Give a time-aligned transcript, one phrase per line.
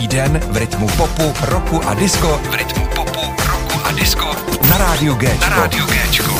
[0.00, 2.28] Každý den v rytmu popu, roku a disco.
[2.28, 4.24] V rytmu popu, roku a disco.
[4.70, 5.50] Na rádiu Géčko.
[5.50, 6.32] Na rádiu Géčko.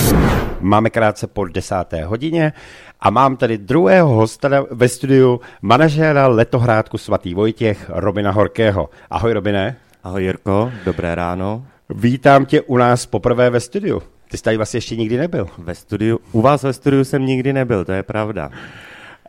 [0.60, 2.52] Máme krátce po desáté hodině
[3.00, 8.90] a mám tady druhého hosta ve studiu, manažéra letohrádku Svatý Vojtěch, Robina Horkého.
[9.10, 9.76] Ahoj Robine.
[10.04, 11.64] Ahoj Jirko, dobré ráno.
[11.90, 14.02] Vítám tě u nás poprvé ve studiu.
[14.30, 15.48] Ty jsi tady vlastně ještě nikdy nebyl.
[15.58, 18.50] Ve studiu, u vás ve studiu jsem nikdy nebyl, to je pravda.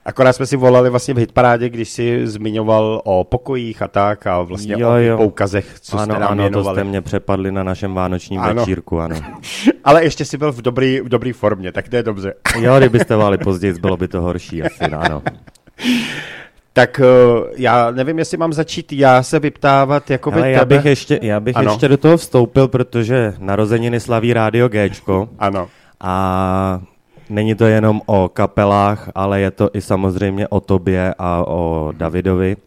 [0.06, 4.42] Akorát jsme si volali vlastně v hitparádě, když si zmiňoval o pokojích a tak a
[4.42, 5.18] vlastně Jo, o jo.
[5.18, 6.76] poukazech, co ano, jste nám ano, to věnovali.
[6.76, 8.62] jste mě přepadli na našem vánočním Ano.
[8.62, 9.16] večírku, ano.
[9.84, 12.34] Ale ještě si byl v dobrý, v dobrý formě, tak to je dobře.
[12.60, 15.22] Jo, kdybyste váli později, bylo by to horší asi, no, ano.
[16.74, 21.20] Tak eh, já nevím, jestli mám začít já se vyptávat jako by já bych, ještě,
[21.22, 21.72] já bych Ano.
[21.72, 25.68] ještě do toho vstoupil, protože narozeniny slaví Rádio Géčko Ano.
[26.02, 26.82] a
[27.32, 32.58] není to jenom o kapelách, ale je to i samozřejmě o tobě a o Davidovi.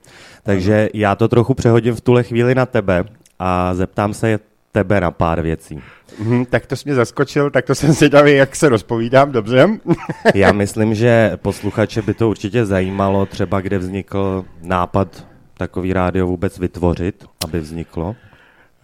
[0.43, 3.05] Takže já to trochu přehodím v tuhle chvíli na tebe
[3.39, 4.39] a zeptám se
[4.73, 5.83] tebe na pár věcí.
[6.19, 9.69] Mhm, tak to jsi mě zaskočil, tak to jsem zvědavý, jak se rozpovídám, dobře?
[10.35, 15.27] Já myslím, že posluchače by to určitě zajímalo, třeba kde vznikl nápad
[15.57, 18.17] takový rádio vůbec vytvořit, aby vzniklo.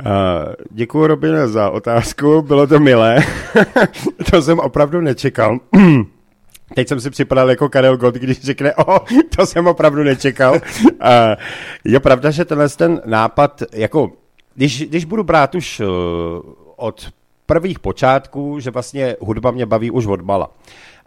[0.07, 3.19] Uh, děkuji Robine za otázku, bylo to milé.
[4.31, 5.59] to jsem opravdu nečekal.
[6.75, 9.01] Teď jsem si připadal jako Karel Gott, když řekne, o,
[9.37, 10.53] to jsem opravdu nečekal.
[10.53, 10.91] Uh,
[11.85, 14.13] je pravda, že tenhle ten nápad, jako,
[14.55, 15.87] když, když budu brát už uh,
[16.77, 17.09] od
[17.47, 20.51] prvých počátků, že vlastně hudba mě baví už od mala.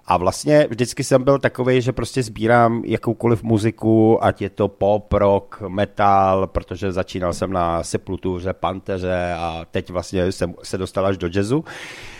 [0.05, 5.13] A vlastně vždycky jsem byl takový, že prostě sbírám jakoukoliv muziku, ať je to pop,
[5.13, 11.17] rock, metal, protože začínal jsem na Sepultuře, Panteře a teď vlastně jsem se dostal až
[11.17, 11.65] do jazzu.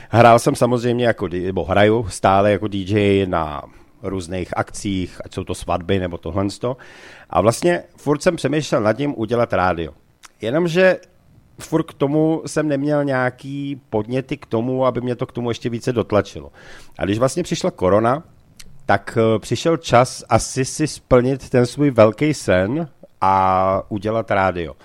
[0.09, 3.61] Hrál jsem samozřejmě jako, nebo hraju stále jako DJ na
[4.03, 6.47] různých akcích, ať jsou to svatby nebo tohle.
[7.29, 9.93] A vlastně furt jsem přemýšlel nad tím udělat rádio.
[10.41, 10.97] Jenomže
[11.59, 15.69] furt k tomu jsem neměl nějaký podněty k tomu, aby mě to k tomu ještě
[15.69, 16.51] více dotlačilo.
[16.99, 18.23] A když vlastně přišla korona,
[18.85, 22.87] tak eh, přišel čas asi si splnit ten svůj velký sen
[23.21, 24.75] a udělat rádio.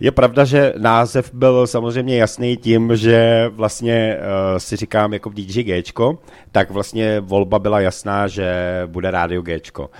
[0.00, 5.34] Je pravda, že název byl samozřejmě jasný tím, že vlastně uh, si říkám jako v
[5.34, 6.18] DJ Gčko,
[6.52, 8.52] tak vlastně volba byla jasná, že
[8.86, 9.90] bude rádio Gčko.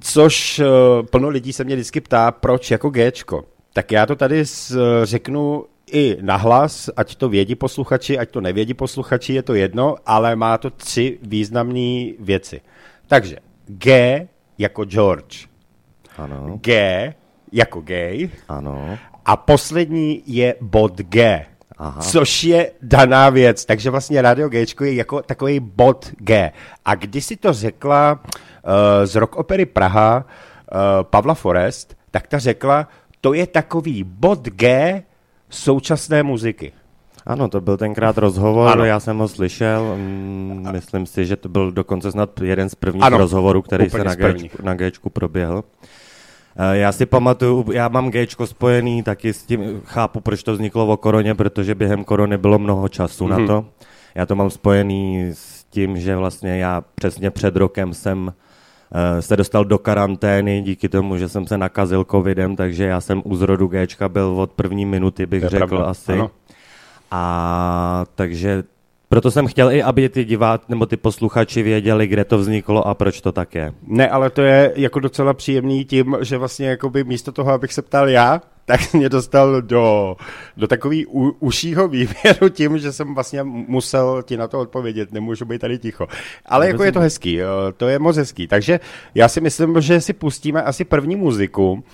[0.00, 3.44] Což uh, plno lidí se mě vždycky ptá, proč jako Gčko.
[3.74, 8.74] Tak já to tady s, řeknu i nahlas, ať to vědí posluchači, ať to nevědí
[8.74, 12.60] posluchači, je to jedno, ale má to tři významné věci.
[13.06, 13.36] Takže
[13.66, 15.46] G jako George,
[16.18, 17.14] Ano, G
[17.52, 18.98] jako gay ano.
[19.24, 21.46] a poslední je bod G.
[21.78, 22.02] Aha.
[22.02, 26.52] Což je daná věc, takže vlastně Radio Gčko je jako takový bod G.
[26.84, 28.70] A když si to řekla uh,
[29.04, 32.88] z rock opery Praha uh, Pavla Forest, tak ta řekla,
[33.24, 35.02] to je takový bod G
[35.50, 36.72] současné muziky.
[37.26, 38.84] Ano, to byl tenkrát rozhovor, Ano.
[38.84, 43.02] já jsem ho slyšel, mm, myslím si, že to byl dokonce snad jeden z prvních
[43.04, 44.14] Ano, rozhovorů, který se na.
[44.14, 45.64] Gčku, na Gčku proběhl.
[46.56, 50.86] Eh, Já si pamatuju, já mám Gčko spojený, taky s tím chápu, proč to vzniklo
[50.86, 53.40] o koroně, protože během korony bylo mnoho času Mhm.
[53.40, 53.64] na to.
[54.14, 58.32] Já to mám spojený s tím, že vlastně já přesně před rokem jsem
[59.20, 63.36] se dostal do karantény díky tomu, že jsem se nakazil covidem, takže já jsem u
[63.36, 66.12] zrodu Gčka byl od první minuty, bych řekl pravda, asi.
[66.12, 66.30] ano.
[67.10, 68.64] A takže
[69.08, 72.94] proto jsem chtěl i, aby ty divát nebo ty posluchači věděli, kde to vzniklo a
[72.94, 73.72] proč to tak je.
[73.86, 77.82] Ne, ale to je jako docela příjemný tím, že vlastně jakoby místo toho, abych se
[77.82, 80.16] ptal já, tak mě dostal do,
[80.56, 85.44] do takový u, užšího výběru tím, že jsem vlastně musel ti na to odpovědět, nemůžu
[85.44, 86.06] být tady ticho.
[86.46, 88.48] Ale jako je to hezký, eh, to je moc hezký.
[88.48, 88.80] Takže
[89.14, 91.84] já si myslím, že si pustíme asi první muziku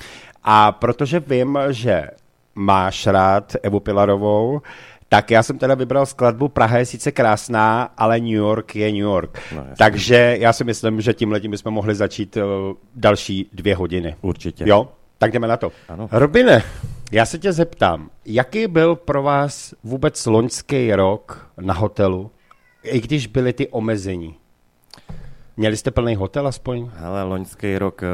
[0.44, 2.06] a protože vím, že
[2.54, 4.60] máš rád Evu Pilarovou,
[5.08, 9.00] tak já jsem teda vybral skladbu Praha je sice krásná, ale New York je New
[9.00, 9.38] York.
[9.54, 9.66] No.
[9.78, 12.42] Takže já si myslím, že tímhle tím bychom mohli začít uh,
[12.94, 14.16] další dvě hodiny.
[14.20, 14.64] Určitě.
[14.66, 14.88] Jo?
[15.20, 15.72] Tak jdeme na to.
[15.88, 16.08] Ano.
[16.12, 16.62] Robine,
[17.12, 22.30] já se tě zeptám, jaký byl pro vás vůbec loňský rok na hotelu,
[22.82, 24.34] i když byly ty omezení?
[25.56, 26.90] Měli jste plný hotel aspoň?
[26.94, 28.08] Hele, loňský rok, eh,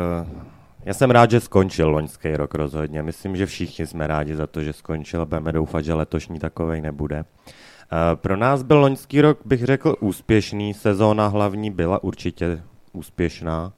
[0.85, 3.03] já jsem rád, že skončil loňský rok rozhodně.
[3.03, 6.81] Myslím, že všichni jsme rádi za to, že skončil a budeme doufat, že letošní takovej
[6.81, 7.25] nebude.
[7.25, 10.75] Eh, Pro nás byl loňský rok, bych řekl, úspěšný.
[10.75, 12.63] Sezóna hlavní byla určitě
[12.93, 13.73] úspěšná.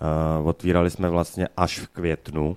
[0.00, 2.54] Eh, Otvírali jsme vlastně až v květnu.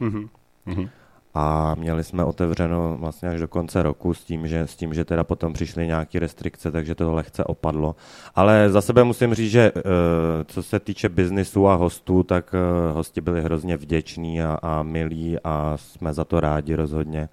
[0.66, 0.90] Mhm.
[1.36, 5.06] a měli jsme otevřeno vlastně až do konce roku s tím, že, s tím, že
[5.06, 7.96] teda potom přišly nějaké restrikce, takže to lehce opadlo.
[8.36, 9.72] Ale za sebe musím říct, že
[10.46, 12.56] co se týče biznisu a hostů, tak
[12.94, 17.30] hosti byli hrozně vděční a, a milí a jsme za to rádi rozhodně.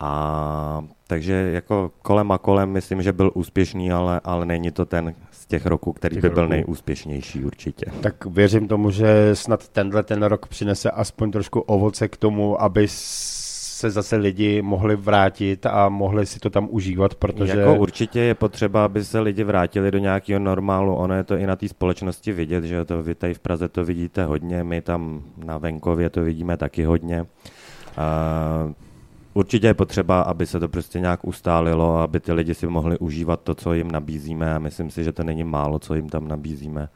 [0.00, 5.14] A takže jako kolem a kolem myslím, že byl úspěšný, ale, ale není to ten
[5.30, 7.86] z těch roků, který těch by byl nejúspěšnější určitě.
[8.00, 12.86] Tak věřím tomu, že snad tenhle ten rok přinese aspoň trošku ovoce k tomu, aby
[13.76, 17.58] se zase lidi mohli vrátit a mohli si to tam užívat, protože...
[17.58, 20.96] Jako určitě je potřeba, aby se lidi vrátili do nějakého normálu.
[20.96, 23.84] Ono je to i na té společnosti vidět, že to vy tady v Praze to
[23.84, 27.22] vidíte hodně, my tam na venkově to vidíme taky hodně.
[27.22, 28.72] Uh,
[29.36, 33.40] určitě je potřeba, aby se to prostě nějak ustálilo, aby ty lidi si mohli užívat
[33.40, 36.88] to, co jim nabízíme a myslím si, že to není málo, co jim tam nabízíme.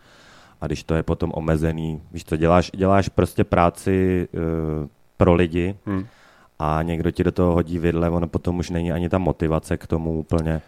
[0.60, 5.74] A když to je potom omezený, víš to děláš, děláš prostě práci uh, pro lidi
[5.86, 6.06] hmm.
[6.58, 9.86] a někdo ti do toho hodí vidle, ono potom už není ani ta motivace k
[9.86, 10.60] tomu úplně.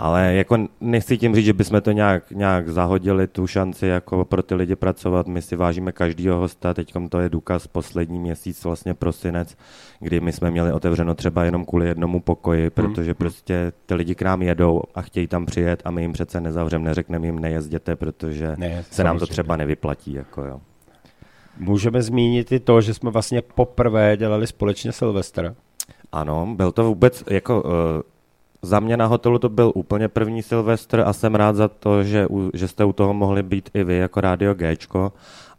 [0.00, 4.42] Ale jako nechci tím říct, že bychom to nějak, nějak zahodili, tu šanci jako pro
[4.42, 5.26] ty lidi pracovat.
[5.26, 9.56] My si vážíme každého hosta, teď to je důkaz poslední měsíc, vlastně prosinec,
[10.00, 12.70] kdy my jsme měli otevřeno třeba jenom kvůli jednomu pokoji, hmm.
[12.70, 16.40] protože prostě ty lidi k nám jedou a chtějí tam přijet a my jim přece
[16.40, 20.12] nezavřeme, neřekneme jim nejezděte, protože ne, se nám to třeba nevyplatí.
[20.12, 20.60] Jako jo.
[21.58, 25.54] Můžeme zmínit i to, že jsme vlastně poprvé dělali společně Silvestr.
[26.12, 27.70] Ano, byl to vůbec jako uh,
[28.62, 32.26] za mě na hotelu to byl úplně první Silvestr a jsem rád za to, že,
[32.54, 35.12] že jste u toho mohli být i vy jako Rádio Gčko.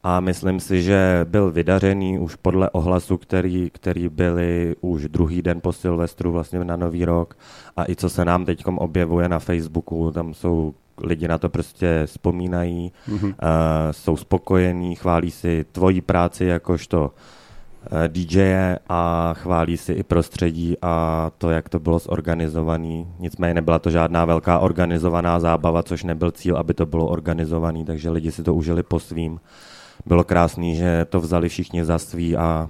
[0.04, 5.62] A myslím si, že byl vydařený už podle ohlasu, který, který byli už druhý den
[5.62, 7.38] po Silvestru vlastně na Nový rok.
[7.78, 10.74] A i co se nám teď objevuje na Facebooku, tam jsou
[11.04, 13.28] lidi na to prostě vzpomínají, mm-hmm.
[13.28, 13.34] uh,
[13.92, 17.12] jsou spokojení, chválí si tvoji práci jakožto
[18.08, 18.42] DJ
[18.90, 23.06] a chválí si i prostředí a to, jak to bylo zorganizované.
[23.20, 28.10] Nicméně nebyla to žádná velká organizovaná zábava, což nebyl cíl, aby to bylo organizované, takže
[28.10, 29.40] lidi si to užili po svým.
[30.06, 32.70] Bylo krásný, že to vzali všichni za svý a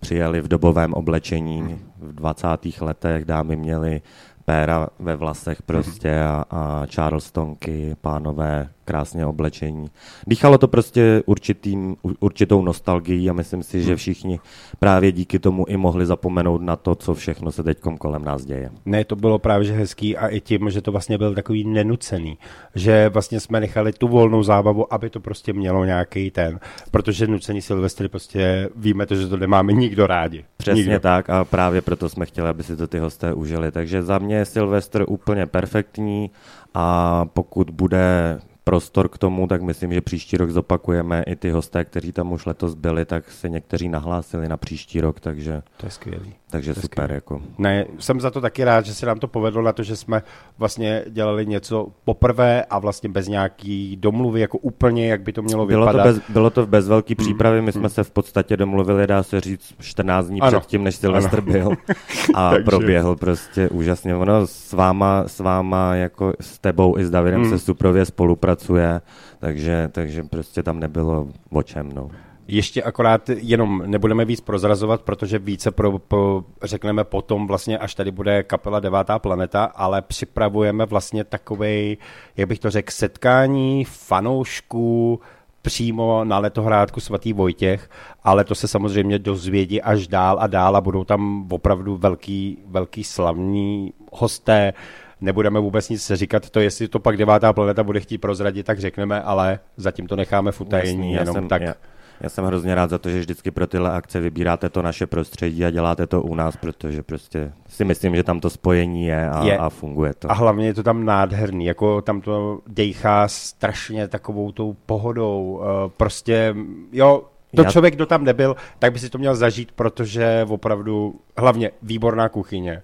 [0.00, 1.78] přijeli v dobovém oblečení.
[1.98, 2.46] V 20.
[2.80, 4.00] letech dámy měly
[4.44, 9.90] péra ve vlasech prostě a, a charlestonky, pánové krásně oblečení.
[10.26, 13.96] Dýchalo to prostě určitým, určitou nostalgií a myslím si, že hmm.
[13.96, 14.40] všichni
[14.78, 18.70] právě díky tomu i mohli zapomenout na to, co všechno se teď kolem nás děje.
[18.86, 22.38] Ne, to bylo právě že hezký a i tím, že to vlastně byl takový nenucený,
[22.74, 26.60] že vlastně jsme nechali tu volnou zábavu, aby to prostě mělo nějaký ten,
[26.90, 30.44] protože nucený Silvestry prostě víme to, že to nemáme nikdo rádi.
[30.56, 31.00] Přesně nikdo.
[31.00, 33.70] tak a právě proto jsme chtěli, aby si to ty hosté užili.
[33.70, 36.30] Takže za mě je Silvestr úplně perfektní
[36.74, 38.38] a pokud bude
[38.70, 42.46] prostor k tomu, tak myslím, že příští rok zopakujeme i ty hosté, kteří tam už
[42.46, 45.62] letos byli, tak se někteří nahlásili na příští rok, takže...
[45.76, 46.34] To je skvělý.
[46.50, 47.12] Takže to super.
[47.12, 47.42] Jako.
[47.58, 50.22] Ne, jsem za to taky rád, že se nám to povedlo na to, že jsme
[50.58, 55.66] vlastně dělali něco poprvé a vlastně bez nějaký domluvy, jako úplně, jak by to mělo
[55.66, 56.02] bylo vypadat.
[56.02, 57.24] To bez, bylo to bez velké hmm.
[57.24, 57.90] přípravy, my jsme hmm.
[57.90, 60.60] se v podstatě domluvili, dá se říct, 14 dní ano.
[60.60, 61.70] předtím, než Silvestr byl
[62.34, 62.64] a takže...
[62.64, 64.16] proběhl prostě úžasně.
[64.16, 67.50] Ono s váma, s váma jako s tebou i s Davidem hmm.
[67.50, 69.00] se suprově spolupracuje,
[69.38, 71.92] takže, takže prostě tam nebylo o čem.
[71.94, 72.10] No.
[72.50, 78.10] Ještě akorát jenom nebudeme víc prozrazovat, protože více pro, pro, řekneme potom vlastně, až tady
[78.10, 81.96] bude kapela Devátá planeta, ale připravujeme vlastně takovej,
[82.36, 85.20] jak bych to řekl, setkání fanoušků
[85.62, 87.90] přímo na letohrádku svatý Vojtěch,
[88.24, 93.04] ale to se samozřejmě dozvědí až dál a dál a budou tam opravdu velký, velký
[93.04, 94.72] slavní hosté,
[95.20, 99.22] nebudeme vůbec nic říkat, to jestli to pak devátá planeta bude chtít prozradit, tak řekneme,
[99.22, 101.62] ale zatím to necháme v utajení, jenom jsem, tak.
[101.62, 101.74] Já
[102.20, 105.64] já jsem hrozně rád za to, že vždycky pro tyhle akce vybíráte to naše prostředí
[105.64, 109.44] a děláte to u nás, protože prostě si myslím, že tam to spojení je a,
[109.44, 109.58] je.
[109.58, 110.30] a funguje to.
[110.30, 115.90] A hlavně je to tam nádherný, jako tam to dejchá strašně takovou tou pohodou, eh,
[115.96, 116.54] prostě
[116.92, 117.22] jo,
[117.56, 117.70] to Já...
[117.70, 122.82] člověk, kdo tam nebyl, tak by si to měl zažít, protože opravdu, hlavně výborná kuchyně,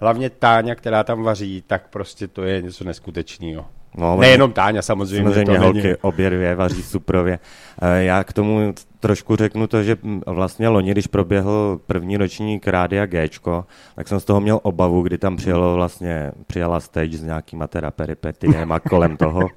[0.00, 3.66] hlavně Táňa, která tam vaří, tak prostě to je něco neskutečného.
[3.96, 5.30] No, Nejenom Táňa, samozřejmě.
[5.30, 5.96] Samozřejmě holky není...
[6.00, 7.38] obě dvě vaří suprově.
[7.82, 9.96] Eh, já k tomu trošku řeknu to, že
[10.26, 13.64] vlastně loni, když proběhl první ročník Rádia Gčko,
[13.96, 17.90] tak jsem z toho měl obavu, kdy tam přijelo vlastně, přijela stage s nějakýma teda
[17.90, 19.48] peripetiema kolem toho,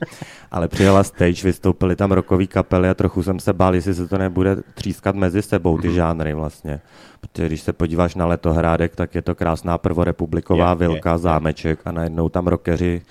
[0.52, 4.18] ale přijela stage, vystoupily tam rokový kapely a trochu jsem se bál, jestli se to
[4.18, 6.80] nebude třískat mezi sebou, ty žánry vlastně.
[7.22, 11.80] Protože když se podíváš na letohrádek, tak je to krásná prvorepubliková je, vilka, je, zámeček
[11.86, 13.02] a najednou tam rokeři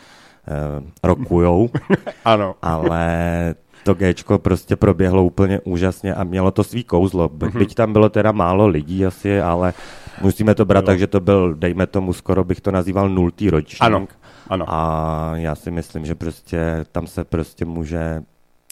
[1.02, 1.70] rokujou.
[2.24, 2.54] ano.
[2.62, 7.28] Ale to Gčko prostě proběhlo úplně úžasně a mělo to svý kouzlo.
[7.28, 7.58] Mm-hmm.
[7.58, 9.72] Byť tam bylo teda málo lidí asi, ale
[10.22, 13.82] Musíme to brát tak, že to byl, dejme tomu, skoro bych to nazýval nultý ročník.
[13.82, 14.06] Ano,
[14.48, 14.64] ano.
[14.68, 18.22] A já si myslím, že prostě tam se prostě může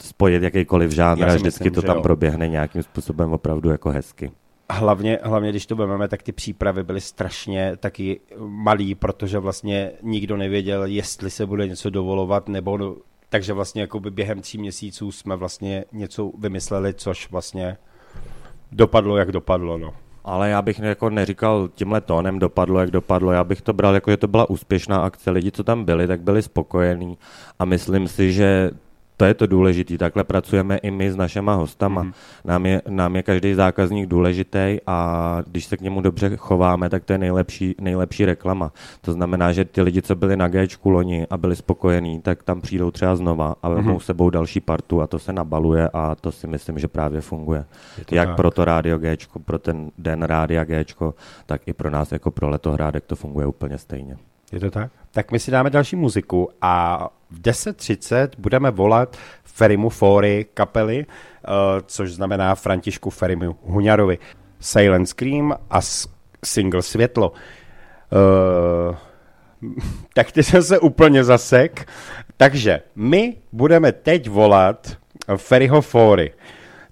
[0.02, 2.02] spojit jakýkoliv žánr a vždycky myslím, to tam jo.
[2.02, 4.30] proběhne nějakým způsobem opravdu jako hezky.
[4.70, 10.36] Hlavně, hlavně, když to vezmeme, tak ty přípravy byly strašně taky malý, protože vlastně nikdo
[10.36, 12.96] nevěděl, jestli se bude něco dovolovat, nebo no,
[13.28, 17.76] takže vlastně jako by během tří měsíců jsme vlastně něco vymysleli, což vlastně
[18.72, 19.94] dopadlo, jak dopadlo, no.
[20.24, 23.32] Ale já bych jako neříkal tímhle tónem dopadlo, jak dopadlo.
[23.32, 25.30] Já bych to bral jako, že to byla úspěšná akce.
[25.30, 27.18] Lidi, co tam byli, tak byli spokojení.
[27.58, 28.70] A myslím si, že
[29.16, 29.98] to je to důležité.
[29.98, 32.04] Takhle pracujeme i my s našima hostama.
[32.04, 32.12] Mm-hmm.
[32.44, 37.04] Nám, je, nám je každý zákazník důležitý a když se k němu dobře chováme, tak
[37.04, 38.72] to je nejlepší, nejlepší reklama.
[39.00, 42.60] To znamená, že ty lidi, co byli na Gčku loni a byli spokojení, tak tam
[42.60, 44.04] přijdou třeba znova a vezmou mm-hmm.
[44.04, 47.64] sebou další partu a to se nabaluje a to si myslím, že právě funguje.
[48.12, 48.36] Jak tak.
[48.36, 51.14] pro to rádio Gčko, pro ten den rádia Gčko,
[51.46, 54.16] tak i pro nás jako pro letohrádek to funguje úplně stejně.
[54.52, 54.90] Je to tak?
[55.14, 61.54] Tak my si dáme další muziku a v 10.30 budeme volat Ferimu Fori kapely, uh,
[61.86, 64.18] což znamená Františku Ferimu Huňarovi.
[64.60, 65.80] Silent Scream a
[66.44, 67.32] single Světlo.
[67.32, 68.96] Uh,
[70.14, 71.88] tak ty jsem se úplně zasek.
[72.36, 74.96] Takže my budeme teď volat
[75.36, 76.32] Ferryho Fori.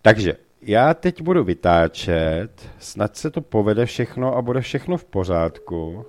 [0.03, 6.07] Takže já teď budu vytáčet, snad se to povede všechno a bude všechno v pořádku.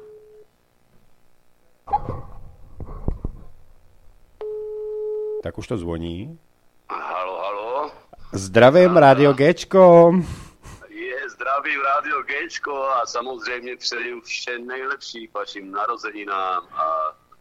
[5.43, 6.39] Tak už to zvoní.
[6.89, 7.91] Halo, halo.
[8.31, 10.13] Zdravím, Radio Gčko.
[10.89, 16.83] Je, zdravím, Radio Gčko a samozřejmě přeju vše nejlepší k vašim narozeninám a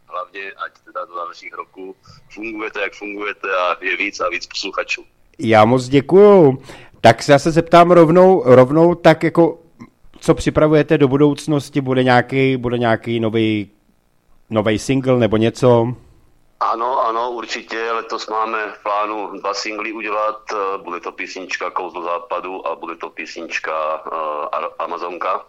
[0.07, 1.95] hlavně, ať teda do dalších roků
[2.33, 5.03] fungujete, jak fungujete a je víc a víc posluchačů.
[5.39, 6.63] Já moc děkuju.
[7.01, 9.59] Tak se já se zeptám rovnou, rovnou tak jako,
[10.19, 11.81] co připravujete do budoucnosti?
[11.81, 13.71] Bude nějaký, bude nějaký nový
[14.53, 15.87] nový single nebo něco?
[16.59, 17.91] Ano, ano, určitě.
[17.91, 20.41] Letos máme v plánu dva singly udělat.
[20.51, 25.45] Eh, bude to písnička Kouzlo západu a bude to písnička uh, Amazonka.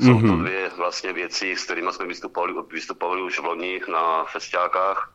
[0.00, 0.26] Jsou mm-hmm.
[0.26, 0.44] to mhm.
[0.44, 5.12] dvě vlastně věci, s kterými jsme vystupovali, vystupovali už v loni na festiákách,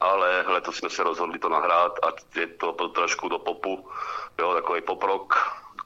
[0.00, 3.88] ale letos jsme se rozhodli to nahrát a je to trošku do popu,
[4.38, 5.34] jo, takový poprok,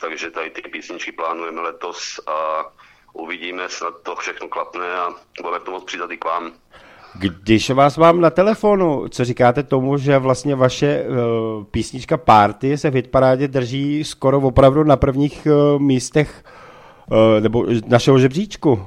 [0.01, 2.65] takže tady ty písničky plánujeme letos a
[3.13, 6.53] uvidíme, snad to všechno klapne a budeme k tomu přidat i k vám.
[7.21, 12.91] Když vás mám na telefonu, co říkáte tomu, že vlastně vaše uh, písnička Party se
[12.91, 16.45] v hitparádě drží skoro opravdu na prvních uh, místech
[17.11, 18.87] uh, nebo našeho žebříčku?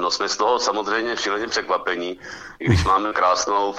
[0.00, 2.18] No jsme z toho samozřejmě šíleně překvapení,
[2.58, 3.74] i když máme krásnou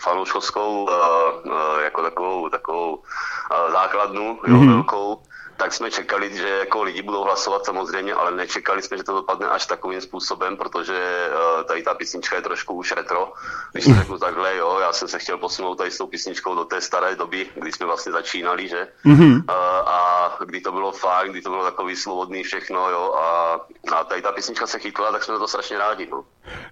[0.00, 1.52] fanouškovskou uh, uh,
[1.84, 4.50] jako takovou, takovou uh, základnu, mm-hmm.
[4.50, 4.72] jo, mhm.
[4.72, 5.18] velkou,
[5.56, 9.48] tak jsme čekali, že jako lidi budou hlasovat samozřejmě, ale nečekali jsme, že to dopadne
[9.48, 13.32] až takovým způsobem, protože uh, tady ta písnička je trošku už retro.
[13.72, 16.64] Když to řeknu takhle, jo, já jsem se chtěl posunout tady s tou písničkou do
[16.64, 18.88] té staré doby, kdy jsme vlastně začínali, že?
[19.06, 19.44] Mm-hmm.
[19.86, 23.60] A kdy to bylo fajn, kdy to bylo takový svobodný všechno, jo, a,
[23.96, 26.24] a tady ta písnička se chytla, tak jsme to strašně rádi, no.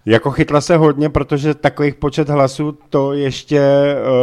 [0.07, 3.61] Jako chytla se hodně, protože takových počet hlasů to ještě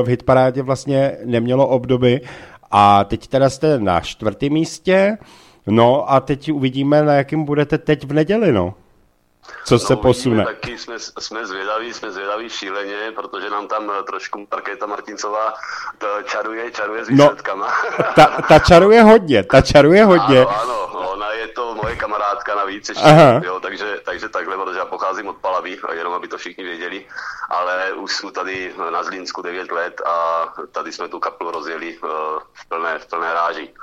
[0.03, 2.21] v hitparádě vlastně nemělo obdoby
[2.71, 5.17] a teď teda jste na čtvrtém místě,
[5.67, 8.73] no a teď uvidíme, na jakým budete teď v neděli, no.
[9.65, 10.45] Co no, se posune?
[10.45, 15.53] Taky jsme, jsme zvědaví, jsme zvědaví šíleně, protože nám tam trošku Markéta Martincová
[16.25, 17.67] čaruje, čaruje s no, výsledkama.
[17.99, 20.39] No, ta, ta čaruje hodně, ta čaruje hodně.
[20.39, 23.41] Ano, ano, ona je to moje kamarádka navíc ještě, Aha.
[23.43, 27.05] jo, takže, takže takhle, protože já pocházím od Palaví, jenom aby to všichni věděli,
[27.49, 32.09] ale už jsme tady na Zlínsku 9 let a tady jsme tu kapelu rozjeli uh,
[32.53, 33.73] v plné, v plné ráži.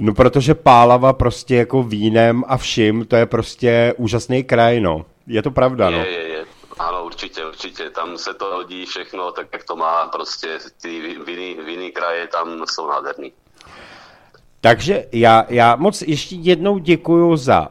[0.00, 5.06] No protože Pálava prostě jako vínem a vším, to je prostě úžasný kraj, no.
[5.26, 6.04] Je to pravda, je, no.
[6.04, 6.44] Je, je.
[6.78, 7.90] Ano, určitě, určitě.
[7.90, 10.06] Tam se to hodí všechno tak, jak to má.
[10.06, 13.32] Prostě ty viny, viny kraje tam jsou nádherný.
[14.60, 17.68] Takže já, já moc ještě jednou děkuju za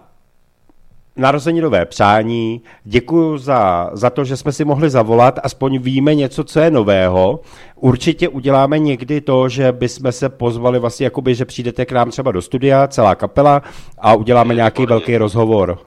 [1.17, 2.61] narozeninové přání.
[2.83, 7.39] Děkuji za, za to, že jsme si mohli zavolat, aspoň víme něco, co je nového.
[7.75, 12.31] Určitě uděláme někdy to, že bychom se pozvali vlastně, jakoby, že přijdete k nám třeba
[12.31, 13.61] do studia, celá kapela
[13.97, 15.79] a uděláme nějaký velký rozhovor.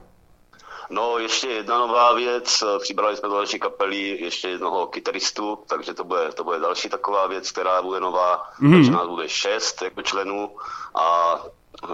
[0.89, 6.03] No, ještě jedna nová věc, přibrali jsme do další kapely ještě jednoho kytaristu, takže to
[6.03, 8.71] bude, to bude další taková věc, která bude nová, mm-hmm.
[8.71, 10.49] takže nás bude šest jako členů
[10.95, 11.35] a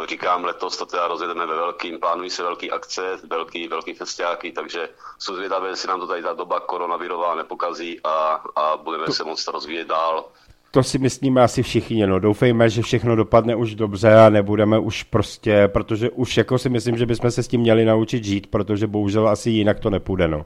[0.09, 4.89] říkám, letos to teda rozjedeme ve velkým, plánují se velký akce, velký, velký festiáky, takže
[5.19, 9.23] jsou zvědavé, jestli nám to tady ta doba koronavirová nepokazí a, a budeme to, se
[9.23, 10.25] moc rozvíjet dál.
[10.71, 12.19] to si myslíme asi všichni, no.
[12.19, 16.97] Doufejme, že všechno dopadne už dobře a nebudeme už prostě, protože už jako si myslím,
[16.97, 20.45] že bychom se s tím měli naučit žít, protože bohužel asi jinak to nepůjde, no.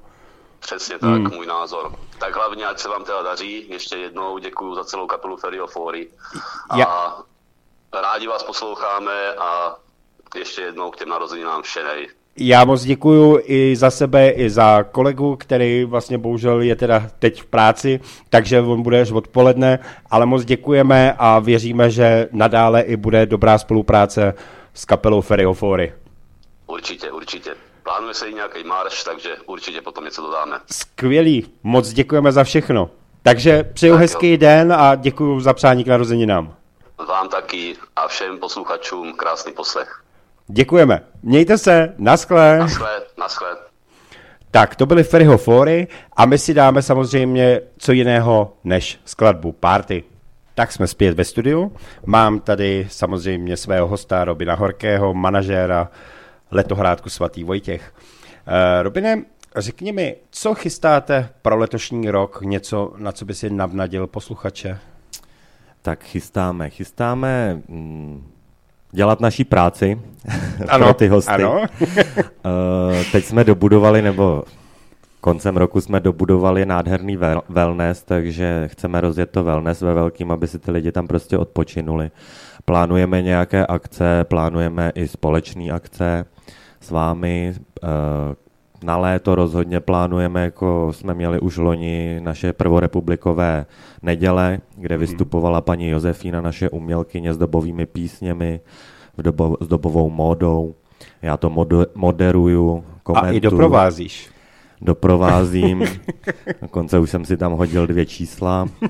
[0.60, 1.32] Přesně tak, hmm.
[1.36, 1.92] můj názor.
[2.20, 3.70] Tak hlavně, ať se vám teda daří.
[3.70, 6.10] Ještě jednou děkuji za celou kapelu Ferio Fori.
[6.70, 7.16] A ja.
[7.94, 9.76] Rádi vás posloucháme a
[10.36, 12.08] ještě jednou k těm narozeninám všenej.
[12.38, 17.42] Já moc děkuju i za sebe, i za kolegu, který vlastně bohužel je teda teď
[17.42, 19.80] v práci, takže on bude až odpoledne,
[20.10, 24.34] ale moc děkujeme a věříme, že nadále i bude dobrá spolupráce
[24.74, 25.94] s kapelou Feriofory.
[26.68, 27.56] Určitě, určitě.
[27.84, 30.60] Plánuje se i nějaký marš, takže určitě potom něco dodáme.
[30.72, 32.90] Skvělý, moc děkujeme za všechno.
[33.24, 34.38] Takže přeju tak hezký jo.
[34.38, 36.56] den a děkuji za přání k narozeninám.
[37.08, 40.04] Vám taky a všem posluchačům krásný poslech.
[40.48, 41.02] Děkujeme.
[41.24, 41.94] Mějte se.
[41.98, 42.58] Naschle.
[42.58, 43.02] Naschle.
[43.18, 43.58] Naschle.
[44.52, 50.04] Tak, to byly Ferryho Fóry a my si dáme samozřejmě co jiného než skladbu Party.
[50.56, 51.76] Tak jsme zpět ve studiu.
[52.06, 55.90] Mám tady samozřejmě svého hosta Robina Horkého, manažéra
[56.52, 57.94] letohrádku Svatý Vojtěch.
[57.96, 59.24] Uh, Robine,
[59.56, 62.42] řekni mi, co chystáte pro letošní rok?
[62.42, 64.80] Něco, na co by si navnadil posluchače?
[65.82, 68.24] Tak chystáme, chystáme mm,
[68.92, 70.02] dělat naší práci
[70.68, 71.32] ano, pro ty hosty.
[71.32, 71.62] Ano.
[71.62, 71.68] uh,
[73.12, 74.44] teď jsme dobudovali, nebo
[75.22, 77.18] koncem roku jsme dobudovali nádherný
[77.50, 82.12] wellness, takže chceme rozjet to wellness ve velkým, aby si ty lidi tam prostě odpočinuli.
[82.66, 86.26] Plánujeme nějaké akce, plánujeme i společné akce
[86.82, 87.54] s vámi.
[88.84, 93.66] Na léto rozhodně plánujeme, jako jsme měli už loni naše prvorepublikové
[94.02, 95.00] neděle, kde mhm.
[95.00, 98.60] vystupovala paní Josefína, naše umělkyně s dobovými písněmi,
[99.18, 100.76] v dobo, s dobovou módou.
[101.22, 103.34] Já to mod, moderuju, komentuju.
[103.34, 104.30] A i doprovázíš.
[104.82, 105.84] Doprovázím.
[106.62, 108.68] Dokonce už jsem si tam hodil dvě čísla.
[108.82, 108.90] Uh,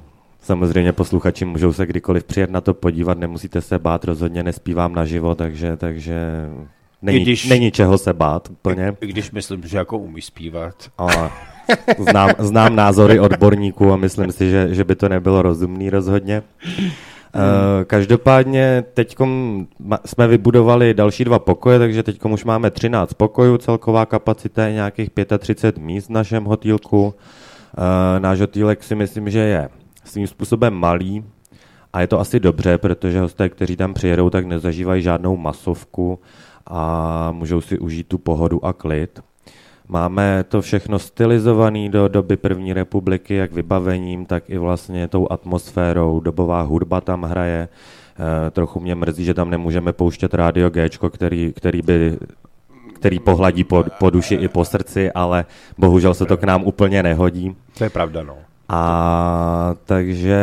[0.46, 5.34] Samozřejmě posluchači můžou se kdykoliv přijet na to podívat, nemusíte se bát, rozhodně nespívám naživo,
[5.34, 6.48] takže, takže
[7.02, 8.96] Není, když, není čeho se bát úplně.
[9.00, 10.74] I když myslím, že jako umí zpívat.
[10.98, 11.30] Ale
[11.98, 16.42] znám, znám názory odborníků a myslím si, že, že by to nebylo rozumný rozhodně.
[16.66, 19.16] Uh, každopádně teď
[20.04, 25.10] jsme vybudovali další dva pokoje, takže teď už máme 13 pokojů, celková kapacita je nějakých
[25.38, 27.04] 35 míst v našem hotýlku.
[27.06, 27.12] Uh,
[28.18, 29.68] náš hotýlek si myslím, že je
[30.04, 31.24] svým způsobem malý
[31.92, 36.18] a je to asi dobře, protože hosté, kteří tam přijedou, tak nezažívají žádnou masovku
[36.66, 39.20] a můžou si užít tu pohodu a klid.
[39.88, 46.20] Máme to všechno stylizované do doby první republiky, jak vybavením, tak i vlastně tou atmosférou.
[46.20, 47.68] Dobová hudba tam hraje.
[48.46, 52.18] E, trochu mě mrzí, že tam nemůžeme pouštět rádio G, který, který by
[52.94, 55.44] který pohladí po, po duši i po srdci, ale
[55.78, 57.56] bohužel se to k nám úplně nehodí.
[57.78, 58.36] To je pravda, no.
[58.68, 60.38] A takže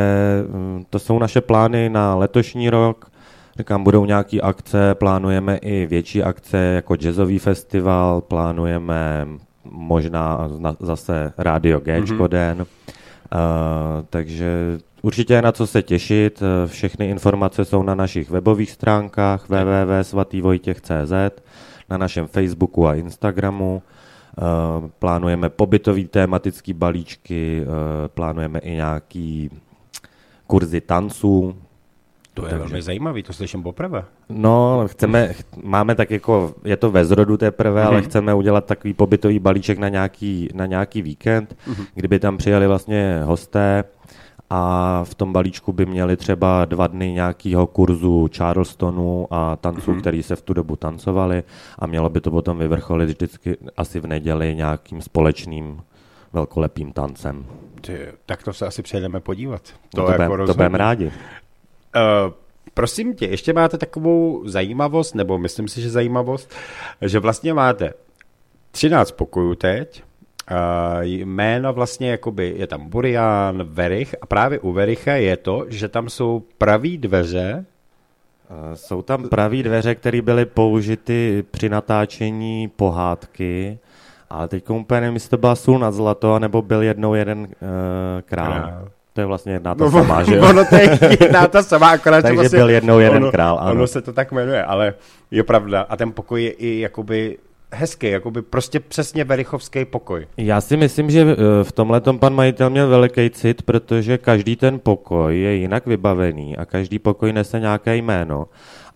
[0.47, 3.11] mm, to jsou naše plány na letošní rok.
[3.57, 9.27] Říkám, budou nějaké akce, plánujeme i větší akce jako jazzový festival, plánujeme
[9.65, 12.27] možná zase Radio G mm-hmm.
[12.27, 12.61] den.
[12.61, 12.65] Uh,
[14.09, 16.43] takže určitě je na co se těšit.
[16.65, 21.41] Všechny informace jsou na našich webových stránkách www.svatývojtěch.cz,
[21.89, 23.81] na našem Facebooku a Instagramu.
[24.37, 27.67] Uh, plánujeme pobytový tematický balíčky, uh,
[28.07, 29.49] plánujeme i nějaký
[30.47, 31.55] kurzy tanců,
[32.33, 32.65] to je Takže...
[32.65, 34.03] velmi zajímavý, to slyším poprvé.
[34.29, 37.87] No, chceme, máme tak jako, je to ve zrodu teprve, mm-hmm.
[37.87, 38.05] ale mhm.
[38.05, 41.85] chceme udělat takový pobytový balíček na nějaký, na nějaký víkend, mm-hmm.
[41.95, 43.83] kdyby tam přijeli vlastně hosté
[44.49, 50.01] a v tom balíčku by měli třeba dva dny nějakého kurzu Charlestonu a tanců, mm-hmm.
[50.01, 51.43] který se v tu dobu tancovali
[51.79, 55.81] a mělo by to potom vyvrcholit vždycky asi v neděli nějakým společným
[56.33, 57.45] velkolepým tancem.
[57.81, 59.61] Ty, tak to se asi přejdeme podívat.
[59.95, 61.11] To, no to, jako to budeme rádi.
[61.95, 62.33] Uh,
[62.73, 66.53] prosím tě, ještě máte takovou zajímavost, nebo myslím si, že zajímavost,
[67.01, 67.93] že vlastně máte
[68.71, 70.03] 13 pokojů teď,
[70.51, 75.87] Uh, jméno vlastně jakoby je tam Burian, Verich a právě u Vericha je to, že
[75.87, 77.65] tam jsou pravý dveře.
[78.49, 83.79] Uh, jsou tam pravý dveře, které byly použity při natáčení pohádky,
[84.29, 87.47] ale teď úplně nevím, jestli to byla sůl nad zlato, nebo byl jednou jeden uh,
[88.25, 88.53] král.
[88.53, 88.89] král.
[89.13, 90.49] To je vlastně jedna ta no, samá, že jo?
[90.49, 93.71] Ono to je jedna ta samá, akorát Takže vlastně, byl jednou jeden ono, král, ano.
[93.71, 94.93] Ono se to tak jmenuje, ale
[95.31, 95.81] je pravda.
[95.89, 97.37] A ten pokoj je i jakoby
[97.73, 100.27] hezký, jakoby prostě přesně verichovský pokoj.
[100.37, 104.79] Já si myslím, že eh, v tomhle pan majitel měl veliký cit, protože každý ten
[104.79, 108.45] pokoj je jinak vybavený a každý pokoj nese nějaké jméno.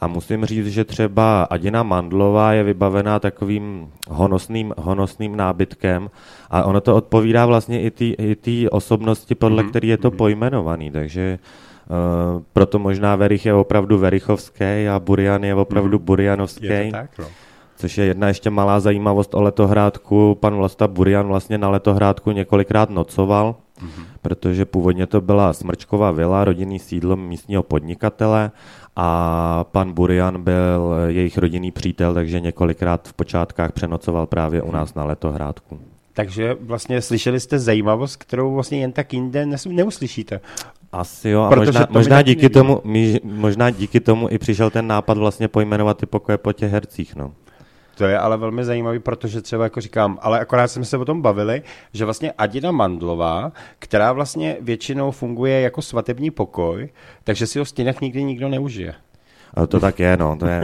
[0.02, 6.10] A musím říct, že třeba Adina Mandlová je vybavená takovým honosným, honosným nábytkem
[6.50, 9.70] a ono to odpovídá vlastně i té osobnosti, podle mm-hmm.
[9.70, 11.40] který je to pojmenovaný, takže
[11.90, 16.04] uh, proto možná Verich je opravdu Verichovský a Burian je opravdu mm-hmm.
[16.04, 16.66] Burianovský.
[16.66, 17.26] Je to tak, no.
[17.78, 20.38] Což je jedna ještě malá zajímavost o letohrádku.
[20.40, 24.04] Pan Vlasta Burian vlastně na letohrádku několikrát nocoval, mm-hmm.
[24.22, 28.52] protože původně to byla Smrčková vila, rodinný sídlo místního podnikatele
[28.96, 34.94] a pan Burian byl jejich rodinný přítel, takže několikrát v počátkách přenocoval právě u nás
[34.94, 35.80] na letohrádku.
[36.14, 40.40] Takže vlastně slyšeli jste zajímavost, kterou vlastně jen tak jinde neuslyšíte.
[40.92, 42.82] Asi jo, a možná, možná, díky tomu,
[43.24, 47.16] možná díky tomu i přišel ten nápad vlastně pojmenovat ty pokoje po těch hercích.
[47.16, 47.32] No.
[47.98, 51.22] To je ale velmi zajímavý, protože třeba jako říkám, ale akorát jsme se o tom
[51.22, 51.62] bavili,
[51.94, 56.90] že vlastně Adina Mandlová, která vlastně většinou funguje jako svatební pokoj,
[57.24, 58.94] takže si ho stěnách nikdy nikdo neužije.
[59.68, 60.38] To tak je, no.
[60.40, 60.62] To je,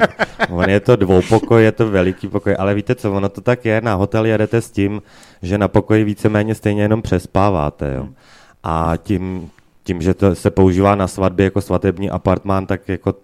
[0.50, 3.80] on je to dvoupokoj, je to veliký pokoj, ale víte co, ono to tak je,
[3.80, 5.02] na hotel jedete s tím,
[5.42, 8.08] že na pokoji víceméně stejně jenom přespáváte, jo.
[8.62, 9.50] A tím,
[9.84, 13.14] tím, že to se používá na svatbě jako svatební apartmán, tak jako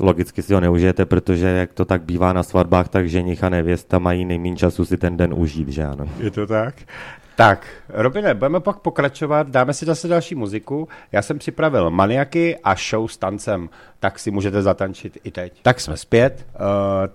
[0.00, 3.98] logicky si ho neužijete, protože jak to tak bývá na svatbách, tak ženich a nevěsta
[3.98, 6.04] mají nejméně času si ten den užít, že ano.
[6.18, 6.74] Je to tak?
[7.36, 10.88] Tak, Robine, budeme pak pokračovat, dáme si zase další muziku.
[11.12, 13.68] Já jsem připravil maniaky a show s tancem,
[14.00, 15.52] tak si můžete zatančit i teď.
[15.62, 16.46] Tak jsme zpět.
[16.54, 16.60] Uh,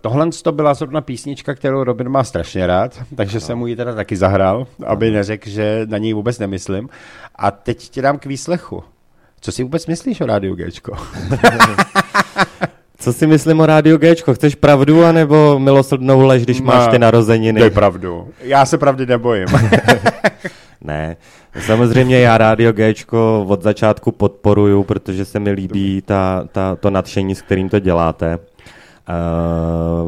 [0.01, 3.41] tohle to byla zrovna písnička, kterou Robin má strašně rád, takže no.
[3.41, 6.89] jsem mu ji teda taky zahrál, aby neřekl, že na něj vůbec nemyslím.
[7.35, 8.83] A teď ti dám k výslechu.
[9.39, 10.97] Co si vůbec myslíš o Rádiu Gčko?
[13.01, 14.33] Co si myslím o Rádiu Gčko?
[14.33, 17.59] Chceš pravdu, anebo milosrdnou lež, když máš ty narozeniny?
[17.59, 18.27] Dej pravdu.
[18.41, 19.47] Já se pravdy nebojím.
[20.81, 21.17] ne,
[21.59, 27.35] samozřejmě já Rádio Gčko od začátku podporuju, protože se mi líbí ta, ta, to nadšení,
[27.35, 28.39] s kterým to děláte.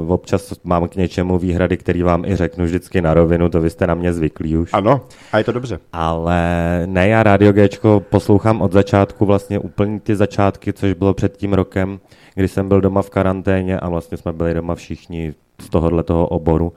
[0.03, 3.69] Uh, občas mám k něčemu výhrady, který vám i řeknu vždycky na rovinu, to vy
[3.69, 4.69] jste na mě zvyklí už.
[4.73, 5.01] Ano,
[5.31, 5.79] a je to dobře.
[5.93, 6.41] Ale
[6.85, 11.53] ne, já Radio Gčko poslouchám od začátku, vlastně úplně ty začátky, což bylo před tím
[11.53, 11.99] rokem,
[12.35, 16.27] kdy jsem byl doma v karanténě a vlastně jsme byli doma všichni z tohohle toho
[16.27, 16.73] oboru,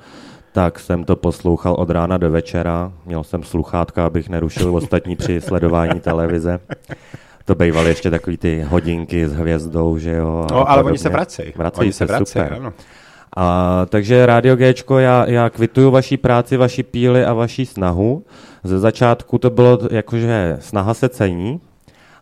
[0.53, 2.92] tak jsem to poslouchal od rána do večera.
[3.07, 6.61] Měl jsem sluchátka, abych nerušil ostatní při sledování televize.
[7.45, 10.47] To bývaly ještě takový ty hodinky s hvězdou, že jo.
[10.51, 10.90] No, ale podobně.
[10.90, 11.53] oni se vracejí.
[11.57, 12.53] Vracejí se, se vracej, super.
[12.53, 12.73] Ano.
[13.37, 18.25] A, takže Radio Gčko, já, já kvituju vaší práci, vaši píly a vaší snahu.
[18.64, 21.61] Ze začátku to bylo jakože snaha se cení,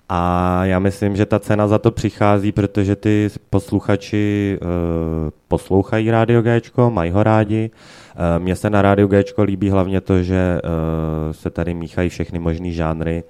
[0.09, 4.69] a já myslím, že ta cena za to přichází, protože ty posluchači uh,
[5.49, 7.71] poslouchají Radio Gčko, mají ho rádi.
[8.14, 12.38] Uh, Mně se na Radio Gčko líbí hlavně to, že uh, se tady míchají všechny
[12.38, 13.25] možné žánry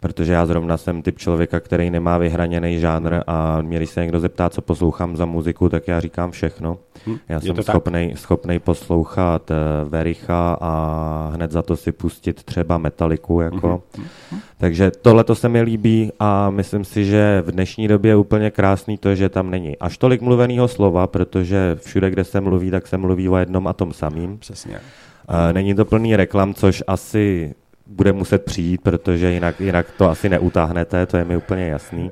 [0.00, 4.50] protože já zrovna jsem typ člověka, který nemá vyhraněný žánr a měli se někdo zeptá,
[4.50, 6.78] co poslouchám za muziku, tak já říkám všechno.
[7.06, 9.56] Hm, já jsem schopnej, schopnej poslouchat uh,
[9.90, 13.40] Vericha a hned za to si pustit třeba Metaliku.
[13.40, 13.82] Jako.
[13.98, 14.38] Mm-hmm.
[14.58, 18.50] Takže tohle to se mi líbí a myslím si, že v dnešní době je úplně
[18.50, 22.86] krásný to, že tam není až tolik mluveného slova, protože všude, kde se mluví, tak
[22.86, 24.38] se mluví o jednom a tom samým.
[24.38, 24.74] Přesně.
[24.74, 27.54] Uh, není to plný reklam, což asi
[27.86, 32.10] bude muset přijít, protože jinak, jinak to asi neutáhnete, to je mi úplně jasný.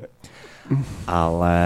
[1.07, 1.59] Ale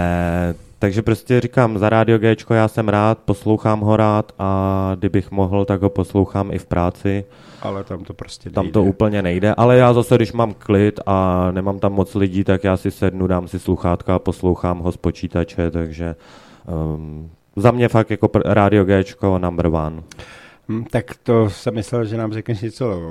[0.79, 5.65] takže prostě říkám, za Radio Gčko já jsem rád, poslouchám ho rád a kdybych mohl,
[5.65, 7.25] tak ho poslouchám i v práci.
[7.61, 8.73] Ale tam to prostě Tam nejde.
[8.73, 12.63] to úplně nejde, ale já zase, když mám klid a nemám tam moc lidí, tak
[12.63, 16.15] já si sednu, dám si sluchátka a poslouchám ho z počítače, takže
[16.95, 20.01] um, za mě fakt jako Radio Gčko number one.
[20.69, 23.01] Hm, tak to jsem myslel, že nám řekneš něco,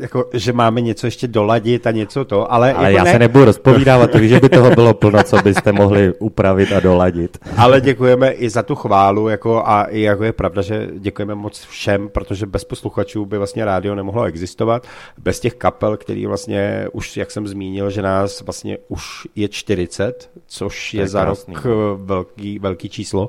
[0.00, 2.72] jako, že máme něco ještě doladit a něco to, ale...
[2.72, 3.12] Ale jako já ne...
[3.12, 7.38] se nebudu rozpovídávat, že by toho bylo plno, co byste mohli upravit a doladit.
[7.56, 11.60] Ale děkujeme i za tu chválu, jako, a i jako je pravda, že děkujeme moc
[11.64, 14.86] všem, protože bez posluchačů by vlastně rádio nemohlo existovat,
[15.18, 20.30] bez těch kapel, který vlastně už, jak jsem zmínil, že nás vlastně už je 40,
[20.46, 21.54] což je, je za krásný.
[21.54, 21.64] rok
[21.96, 23.28] velký, velký číslo.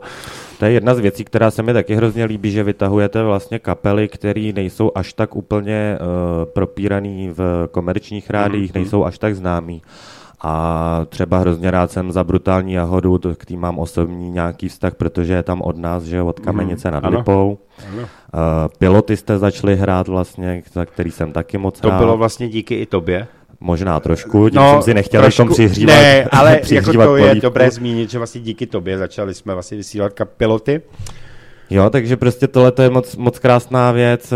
[0.60, 4.08] To je jedna z věcí, která se mi taky hrozně líbí, že vytahujete vlastně kapely,
[4.08, 8.76] které nejsou až tak úplně uh, propíraný v komerčních rádiích, mm-hmm.
[8.76, 9.82] nejsou až tak známý.
[10.44, 15.34] A třeba hrozně rád jsem za brutální jahodu, k tým mám osobní nějaký vztah, protože
[15.34, 17.58] je tam od nás, že od Kamenice mm, nad ano, Lipou.
[17.88, 18.02] Ano.
[18.02, 18.08] Uh,
[18.78, 21.98] piloty jste začali hrát vlastně, za který jsem taky moc to rád.
[21.98, 23.28] To bylo vlastně díky i tobě?
[23.60, 25.96] Možná trošku, tím no, jsem si nechtěl trošku, tom přihřívat.
[25.96, 27.36] Ne, ale jako to polívku.
[27.36, 30.82] je dobré zmínit, že vlastně díky tobě začali jsme vlastně vysílat piloty.
[31.72, 34.32] Jo, takže prostě tohle je moc, moc krásná věc.
[34.32, 34.36] Eh,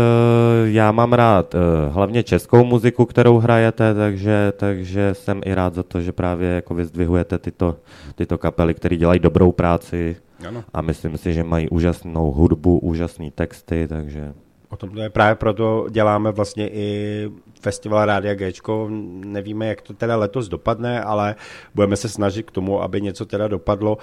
[0.64, 5.82] já mám rád eh, hlavně českou muziku, kterou hrajete, takže, takže jsem i rád za
[5.82, 7.76] to, že právě jako vyzdvihujete tyto,
[8.14, 10.16] tyto kapely, které dělají dobrou práci
[10.48, 10.64] ano.
[10.74, 14.32] a myslím si, že mají úžasnou hudbu, úžasné texty, takže...
[14.68, 18.88] O tom to je právě proto děláme vlastně i festival Rádia Gčko.
[19.24, 21.34] Nevíme, jak to teda letos dopadne, ale
[21.74, 23.98] budeme se snažit k tomu, aby něco teda dopadlo.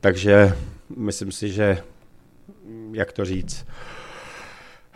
[0.00, 0.52] Takže
[0.96, 1.78] myslím si, že
[2.94, 3.66] jak to říct,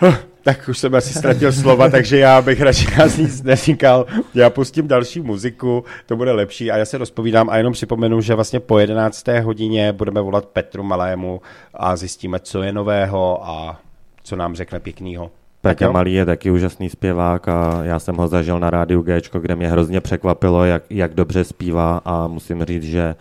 [0.01, 4.07] Huh, tak už jsem asi ztratil slova, takže já bych radši nás nic neříkal.
[4.35, 8.35] Já pustím další muziku, to bude lepší a já se rozpovídám a jenom připomenu, že
[8.35, 9.29] vlastně po 11.
[9.43, 11.41] hodině budeme volat Petru Malému
[11.75, 13.81] a zjistíme, co je nového a
[14.23, 15.31] co nám řekne pěknýho.
[15.61, 19.57] Petr Malý je taky úžasný zpěvák a já jsem ho zažil na rádiu G, kde
[19.57, 23.15] mě hrozně překvapilo, jak, jak dobře zpívá a musím říct, že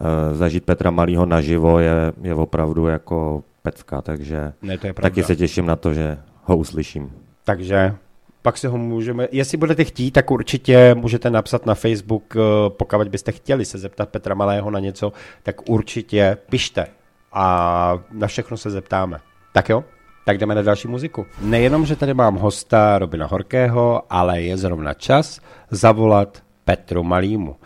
[0.00, 5.22] uh, zažít Petra Malýho naživo je, je opravdu jako pecka, takže ne, to je taky
[5.22, 7.12] se těším na to, že ho uslyším.
[7.44, 7.94] Takže
[8.42, 13.08] pak si ho můžeme, jestli budete chtít, tak určitě můžete napsat na Facebook, eh, pokud
[13.08, 16.86] byste chtěli se zeptat Petra Malého na něco, tak určitě pište
[17.32, 19.18] a na všechno se zeptáme.
[19.52, 19.84] Tak jo?
[20.24, 21.26] Tak jdeme na další muziku.
[21.40, 27.56] Nejenom, že tady mám hosta Robina Horkého, ale je zrovna čas zavolat Petru Malýmu.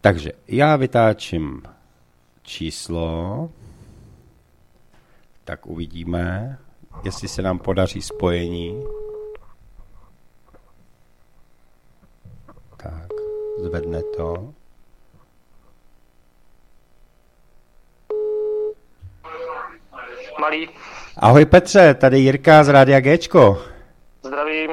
[0.00, 1.62] Takže já vytáčím
[2.42, 3.50] číslo
[5.48, 6.58] tak uvidíme,
[7.04, 8.84] jestli se nám podaří spojení.
[12.76, 13.08] Tak,
[13.58, 14.52] zvedne to.
[20.40, 20.68] Malý.
[21.16, 23.62] Ahoj Petře, tady Jirka z Rádia Gčko.
[24.22, 24.70] Zdravím.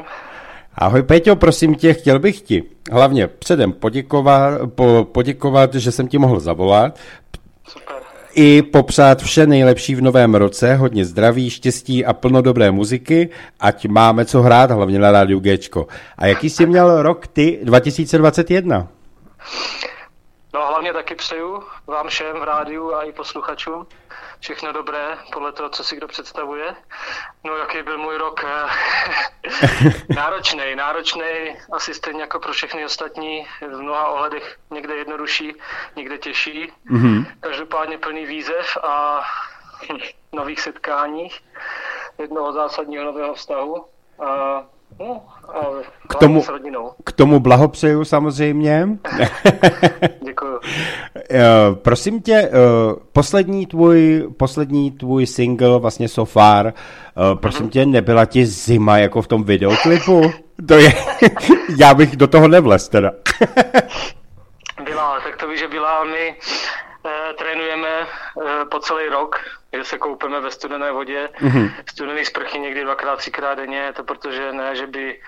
[0.76, 6.18] Ahoj Peťo, prosím tě, chtěl bych ti hlavně předem poděkovat, po, poděkovat, že jsem ti
[6.18, 7.00] mohl zavolat,
[8.36, 13.88] i popřát vše nejlepší v novém roce, hodně zdraví, štěstí a plno dobré muziky, ať
[13.88, 15.88] máme co hrát, hlavně na rádiu Gčko.
[16.18, 18.88] A jaký jsi měl rok ty 2021?
[20.54, 23.88] No hlavně taky přeju vám všem v rádiu a i posluchačům
[24.46, 26.76] všechno dobré, podle toho, co si kdo představuje.
[27.44, 28.46] No, jaký byl můj rok?
[30.16, 35.54] Náročný, náročný, asi stejně jako pro všechny ostatní, v mnoha ohledech někde jednodušší,
[35.96, 36.74] někde těžší.
[36.92, 37.26] Mm-hmm.
[37.40, 39.24] Každopádně plný výzev a
[40.34, 41.42] nových setkáních,
[42.18, 43.86] jednoho zásadního nového vztahu.
[44.26, 44.64] A
[45.00, 45.22] No,
[46.10, 46.44] k tomu,
[47.04, 48.88] k tomu blahopřeju samozřejmě.
[50.22, 50.60] Děkuju.
[51.30, 52.52] Eh, prosím tě, eh,
[53.14, 56.74] poslední tvůj, poslední tvůj single, vlastně So Far, eh,
[57.36, 57.70] prosím mm-hmm.
[57.70, 60.32] tě, nebyla ti zima jako v tom videoklipu?
[60.68, 60.94] To je,
[61.78, 63.12] já bych do toho nevlez teda.
[64.84, 66.36] byla, tak to víš, že byla, my
[67.06, 69.38] Eh, trénujeme eh, po celý rok,
[69.78, 71.72] že se koupeme ve studené vodě, mm-hmm.
[71.90, 75.22] studený sprchy někdy dvakrát, třikrát denně, to protože ne, že by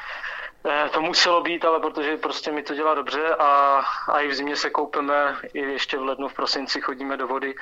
[0.69, 4.33] eh, to muselo být, ale protože prostě mi to dělá dobře a, a i v
[4.33, 7.55] zimě se koupeme, i ještě v lednu, v prosinci chodíme do vody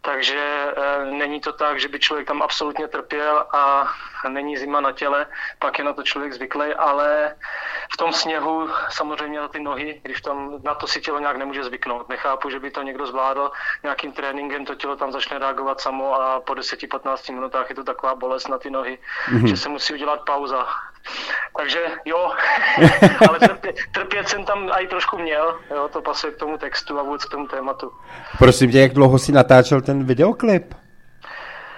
[0.00, 0.38] takže
[0.76, 3.92] e, není to tak, že by člověk tam absolutně trpěl a
[4.28, 5.26] není zima na těle,
[5.58, 7.36] pak je na to člověk zvyklý, ale
[7.92, 11.64] v tom sněhu samozřejmě na ty nohy, když tam na to si tělo nějak nemůže
[11.64, 12.08] zvyknout.
[12.08, 13.50] Nechápu, že by to někdo zvládl
[13.82, 18.14] nějakým tréninkem, to tělo tam začne reagovat samo a po 10-15 minutách je to taková
[18.14, 19.48] bolest na ty nohy, mm-hmm.
[19.48, 20.66] že se musí udělat pauza.
[21.56, 22.30] Takže jo,
[23.28, 27.02] ale trpě, trpět jsem tam i trošku měl, jo, to pasuje k tomu textu a
[27.02, 27.92] vůbec k tomu tématu.
[28.38, 30.74] Prosím tě, jak dlouho si natáčel ten videoklip?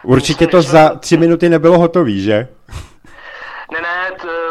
[0.03, 2.49] Určitě to za tři minuty nebylo hotový, že?
[3.73, 4.42] Ne, ne, t, nevím,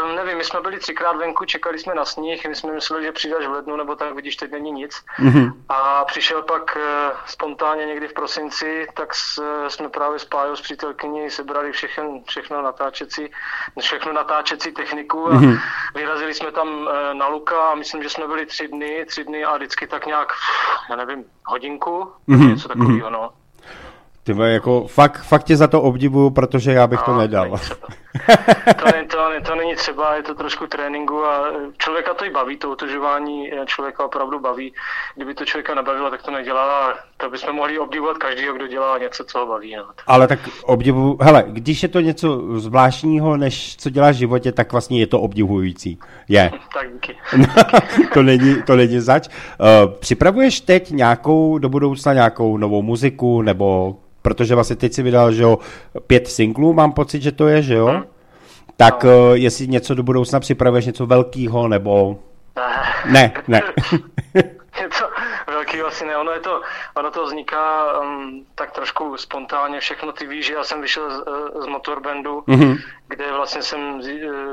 [0.41, 3.51] my jsme byli třikrát venku, čekali jsme na sníh, my jsme mysleli, že přijdeš v
[3.51, 5.04] lednu, nebo tak vidíš, teď není nic.
[5.19, 5.54] Mm-hmm.
[5.69, 6.82] A přišel pak uh,
[7.25, 12.62] spontánně někdy v prosinci, tak s, jsme právě s Pájou, s přítelkyní, sebrali všechno, všechno
[12.62, 13.30] natáčecí,
[13.80, 15.60] všechno natáčecí techniku a mm-hmm.
[15.95, 19.43] vyrazili jsme tam uh, na Luka a myslím, že jsme byli tři dny, tři dny
[19.43, 20.34] a vždycky tak nějak,
[20.89, 22.49] já nevím, hodinku, mm-hmm.
[22.49, 23.12] něco takového, mm-hmm.
[23.12, 23.30] no.
[24.23, 27.49] Ty jako fakt, fakt tě za to obdivuju, protože já bych no, to nedal.
[27.49, 27.75] to,
[28.86, 31.45] ne, to, ne, to není třeba, je to trošku tréninku a
[31.78, 34.74] člověka to i baví, to otužování člověka opravdu baví.
[35.15, 38.97] Kdyby to člověka nebavilo, tak to nedělá a to bychom mohli obdivovat každého, kdo dělá
[38.97, 39.76] něco, co ho baví.
[39.76, 39.84] No.
[40.08, 44.71] Ale tak obdivu, hele, když je to něco zvláštního, než co děláš v životě, tak
[44.71, 46.00] vlastně je to obdivující.
[46.30, 46.52] Je.
[46.74, 47.17] tak díky.
[48.13, 49.28] to, není, to není zač.
[49.28, 55.31] Uh, připravuješ teď nějakou do budoucna nějakou novou muziku nebo protože vlastně teď si vydal,
[55.31, 55.60] že jo,
[56.07, 57.88] pět singlů, mám pocit, že to je, že jo?
[57.88, 58.03] Hmm.
[58.77, 59.10] Tak no.
[59.10, 62.19] uh, jestli něco do budoucna připravuješ, něco velkého, nebo...
[63.05, 63.62] Ne, ne.
[64.81, 65.05] něco
[65.62, 66.17] velký asi ne.
[66.17, 66.62] Ono, je to,
[66.95, 70.12] ono to vzniká um, tak trošku spontánně všechno.
[70.12, 71.24] Ty víš, že já jsem vyšel z,
[71.63, 72.78] z motorbandu, mm-hmm.
[73.08, 74.02] kde vlastně jsem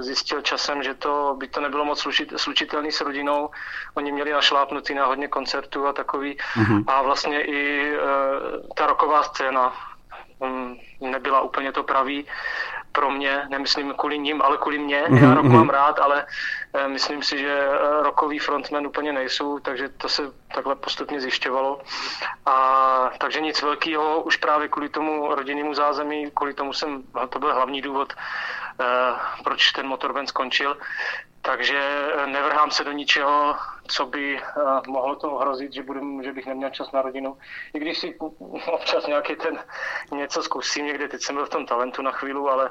[0.00, 3.50] zjistil časem, že to by to nebylo moc slučit, slučitelný s rodinou.
[3.94, 6.36] Oni měli našlápnutý na hodně koncertů a takový.
[6.36, 6.84] Mm-hmm.
[6.86, 8.04] A vlastně i uh,
[8.76, 9.72] ta roková scéna
[10.38, 12.26] um, nebyla úplně to pravý
[12.98, 15.02] pro mě, nemyslím kvůli ním, ale kvůli mně.
[15.02, 15.22] Mm-hmm.
[15.22, 15.70] Já mám mhm.
[15.70, 20.22] rád, ale uh, myslím si, že uh, rockový frontmen úplně nejsou, takže to se
[20.54, 21.80] takhle postupně zjišťovalo.
[22.46, 22.56] A
[23.18, 27.82] takže nic velkého, už právě kvůli tomu rodinnému zázemí, kvůli tomu jsem, to byl hlavní
[27.82, 30.76] důvod, uh, proč ten motorband skončil.
[31.48, 33.56] Takže eh, nevrhám se do ničeho,
[33.86, 37.38] co by uh, mohlo to ohrozit, že, budu, že bych neměl čas na rodinu.
[37.74, 38.14] I když si
[38.66, 39.58] občas nějaký ten
[40.12, 42.70] něco zkusím někde, teď jsem byl v tom talentu na chvíli, ale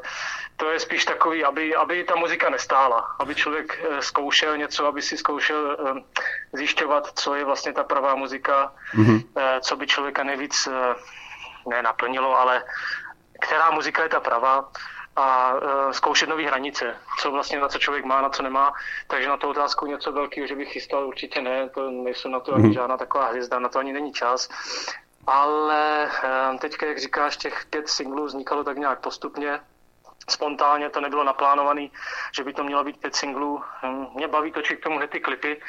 [0.57, 5.01] to je spíš takový, aby, aby ta muzika nestála, aby člověk uh, zkoušel něco, aby
[5.01, 5.77] si zkoušel
[6.53, 9.23] zjišťovat, co je vlastně ta pravá muzika, mm-hmm.
[9.61, 10.73] co by člověka nejvíc uh,
[11.69, 12.63] nenaplnilo, ale
[13.41, 14.69] která muzika je ta pravá
[15.17, 18.73] a uh, zkoušet nové hranice, co vlastně na co člověk má, na co nemá.
[19.07, 22.53] Takže na tu otázku něco velkého, že bych chystal, určitě ne, to nejsou na to
[22.53, 22.73] ani mhm.
[22.73, 24.49] žádná taková hvězda, na to ani není čas.
[25.27, 26.09] Ale
[26.51, 29.59] uh, teď, jak říkáš, těch pět singlů vznikalo tak nějak postupně,
[30.29, 31.87] spontánně, to nebylo naplánované,
[32.35, 33.61] že by to mělo být pět singlů.
[33.83, 35.61] Hm, mě baví točit k tomu ty klipy.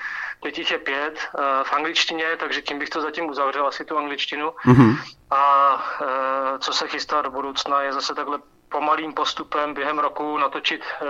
[0.42, 3.98] Teď jich je pět uh, v angličtině, takže tím bych to zatím uzavřel, asi tu
[3.98, 4.48] angličtinu.
[4.48, 4.96] Mm-hmm.
[5.30, 10.80] A uh, co se chystá do budoucna, je zase takhle pomalým postupem během roku natočit
[11.02, 11.06] eh,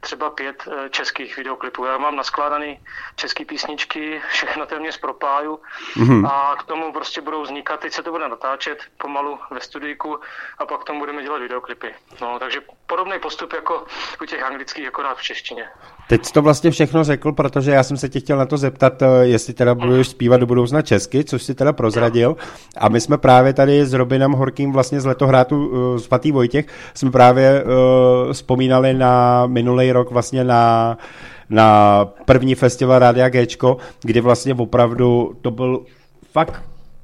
[0.00, 1.84] třeba pět eh, českých videoklipů.
[1.84, 2.80] Já mám naskládaný
[3.16, 5.58] české písničky, všechno téměř propáju
[5.96, 6.26] mm-hmm.
[6.26, 10.18] a k tomu prostě budou vznikat, teď se to bude natáčet pomalu ve studijku
[10.58, 11.94] a pak k tomu budeme dělat videoklipy.
[12.20, 13.84] No, takže podobný postup jako
[14.22, 15.64] u těch anglických, akorát v češtině.
[16.08, 19.06] Teď to vlastně všechno řekl, protože já jsem se tě chtěl na to zeptat, eh,
[19.22, 22.36] jestli teda budeš zpívat do budoucna česky, což si teda prozradil.
[22.76, 27.64] A my jsme právě tady s Robinem Horkým vlastně z letohrátu Svatý Vojtěch jsme právě
[27.64, 30.96] uh, vzpomínali na minulý rok vlastně na
[31.50, 35.84] na první festival Rádia Gčko, kdy vlastně opravdu to byl
[36.32, 36.62] fakt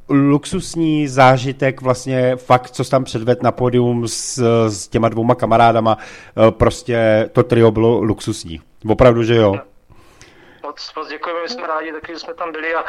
[0.08, 5.98] luxusní zážitek, vlastně fakt, co tam předved na pódium s, s těma dvouma kamarádama,
[6.36, 8.60] uh, prostě to trio bylo luxusní.
[8.88, 9.54] Opravdu, že jo.
[10.62, 12.84] Moc, moc děkujeme, my jsme rádi taky, jsme tam byli a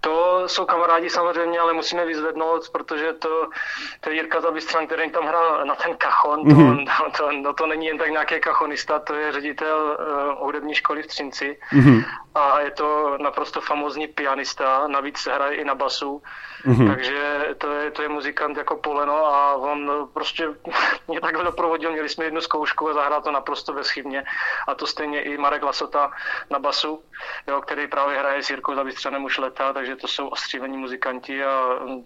[0.00, 3.48] to jsou kamarádi samozřejmě, ale musíme vyzvednout, protože to,
[4.00, 6.48] to je Jirka Zabistran, který tam hrál na ten kachon.
[6.48, 6.86] To, mm-hmm.
[6.96, 11.02] to, to, no to není jen tak nějaký kachonista, to je ředitel uh, hudební školy
[11.02, 11.58] v Třinci.
[11.72, 12.04] Mm-hmm.
[12.34, 16.22] A je to naprosto famózní pianista, navíc hraje i na basu.
[16.66, 16.86] Mm-hmm.
[16.86, 20.48] Takže to je, to je muzikant jako poleno a on prostě
[21.08, 21.92] mě takhle doprovodil.
[21.92, 24.24] Měli jsme jednu zkoušku a zahrál to naprosto bezchybně.
[24.68, 26.10] A to stejně i Marek Lasota
[26.50, 27.00] na basu,
[27.48, 31.60] jo, který právě hraje s Jirkou Zabistřanem už leta, takže to jsou ostřílení muzikanti a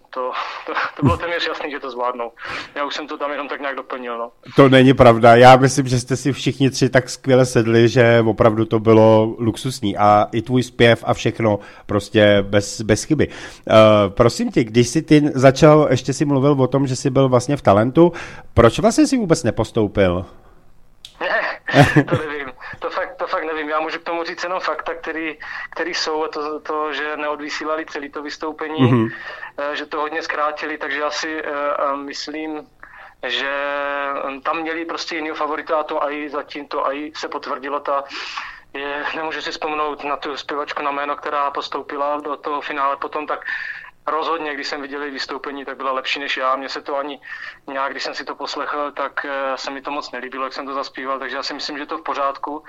[0.09, 0.31] to,
[0.65, 2.31] to, to bylo téměř jasný, že to zvládnou.
[2.75, 4.17] Já už jsem to tam jenom tak nějak doplnil.
[4.17, 4.31] No.
[4.55, 5.35] To není pravda.
[5.35, 9.97] Já myslím, že jste si všichni tři tak skvěle sedli, že opravdu to bylo luxusní
[9.97, 13.27] a i tvůj zpěv a všechno prostě bez, bez chyby.
[13.27, 17.29] Uh, prosím tě, když jsi ty začal, ještě si mluvil o tom, že jsi byl
[17.29, 18.11] vlastně v talentu,
[18.53, 20.25] proč vlastně si vůbec nepostoupil?
[21.21, 21.41] Ne,
[22.09, 22.51] to nevím.
[22.79, 23.69] To fakt, to fakt nevím.
[23.69, 25.37] Já můžu k tomu říct jenom fakta, který,
[25.69, 26.23] který jsou.
[26.23, 29.11] A to, to, že neodvysílali celé to vystoupení, mm-hmm.
[29.73, 32.67] že to hodně zkrátili, takže já si uh, myslím,
[33.27, 33.51] že
[34.43, 38.03] tam měli prostě jiného favorita a to i zatím to i se potvrdilo ta
[38.75, 43.27] je, nemůžu si vzpomenout na tu zpěvačku na jméno, která postoupila do toho finále potom,
[43.27, 43.45] tak
[44.07, 46.55] rozhodně, když jsem viděl její vystoupení, tak byla lepší než já.
[46.55, 47.19] Mně se to ani
[47.67, 50.65] nějak, když jsem si to poslechl, tak eh, se mi to moc nelíbilo, jak jsem
[50.65, 52.63] to zaspíval, takže já si myslím, že to v pořádku.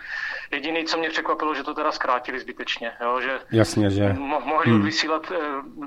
[0.51, 3.20] Jediný, co mě překvapilo, že to teda zkrátili zbytečně, jo?
[3.20, 4.09] že, Jasně, že...
[4.09, 4.77] Mo- mohli hmm.
[4.77, 5.38] odvysílat eh,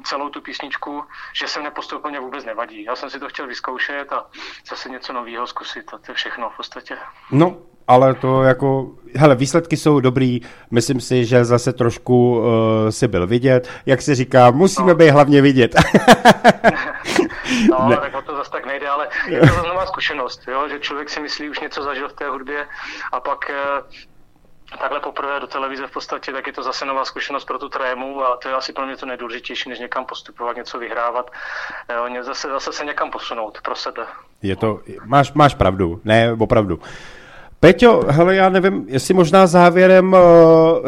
[0.03, 2.83] celou tu písničku, že jsem nepostoupil, mě vůbec nevadí.
[2.83, 4.25] Já jsem si to chtěl vyzkoušet a
[4.69, 6.97] zase něco nového zkusit a to je všechno v podstatě.
[7.31, 7.57] No,
[7.89, 12.45] ale to jako, hele, výsledky jsou dobrý, myslím si, že zase trošku uh,
[12.89, 14.95] si byl vidět, jak se říká, musíme no.
[14.95, 15.75] být hlavně vidět.
[17.69, 17.97] no, ne.
[17.97, 20.69] tak to zase tak nejde, ale je to zase nová zkušenost, jo?
[20.69, 22.67] že člověk si myslí, už něco zažil v té hudbě
[23.11, 27.45] a pak uh, takhle poprvé do televize v podstatě, tak je to zase nová zkušenost
[27.45, 30.79] pro tu trému a to je asi pro mě to nejdůležitější, než někam postupovat, něco
[30.79, 31.31] vyhrávat,
[31.95, 34.05] jo, zase, zase se někam posunout pro sebe.
[34.41, 36.79] Je to, máš, máš pravdu, ne, opravdu.
[37.61, 40.19] Peťo, hele, já nevím, jestli možná závěrem uh,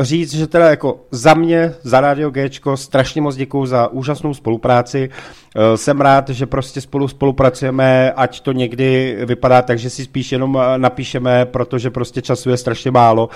[0.03, 5.09] říct, že teda jako za mě, za Radio Gčko, strašně moc děkuju za úžasnou spolupráci.
[5.09, 10.31] Uh, jsem rád, že prostě spolu spolupracujeme, ať to někdy vypadá tak, že si spíš
[10.31, 13.31] jenom napíšeme, protože prostě času je strašně málo, uh,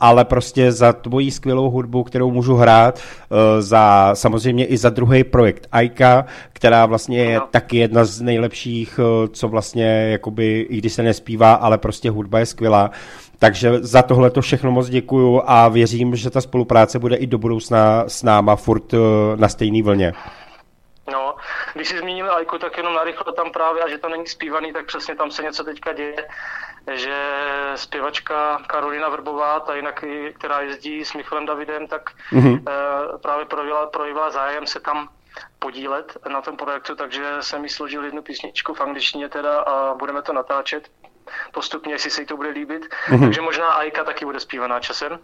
[0.00, 5.24] ale prostě za tvoji skvělou hudbu, kterou můžu hrát, uh, za samozřejmě i za druhý
[5.24, 10.92] projekt Aika, která vlastně je taky jedna z nejlepších, uh, co vlastně, jakoby, i když
[10.92, 12.90] se nespívá, ale prostě hudba je skvělá.
[13.38, 17.38] Takže za tohle to všechno moc děkuju a věřím, že ta spolupráce bude i do
[17.38, 19.00] budoucna s náma furt uh,
[19.36, 20.12] na stejné vlně.
[21.12, 21.34] No,
[21.74, 24.86] když jsi zmínil Ajku, tak jenom narychlo tam právě, a že to není zpívaný, tak
[24.86, 26.26] přesně tam se něco teďka děje,
[26.94, 27.16] že
[27.74, 32.62] zpěvačka Karolina Vrbová, ta jinak, která jezdí s Michalem Davidem, tak mm-hmm.
[33.22, 35.08] právě projevila, projevila zájem se tam
[35.58, 40.22] podílet na tom projektu, takže jsem jí složil jednu písničku v angličtině teda a budeme
[40.22, 40.88] to natáčet
[41.54, 42.82] postupně, jestli se jí to bude líbit.
[43.08, 43.20] Mm-hmm.
[43.20, 45.18] Takže možná Aika taky bude zpívaná časem.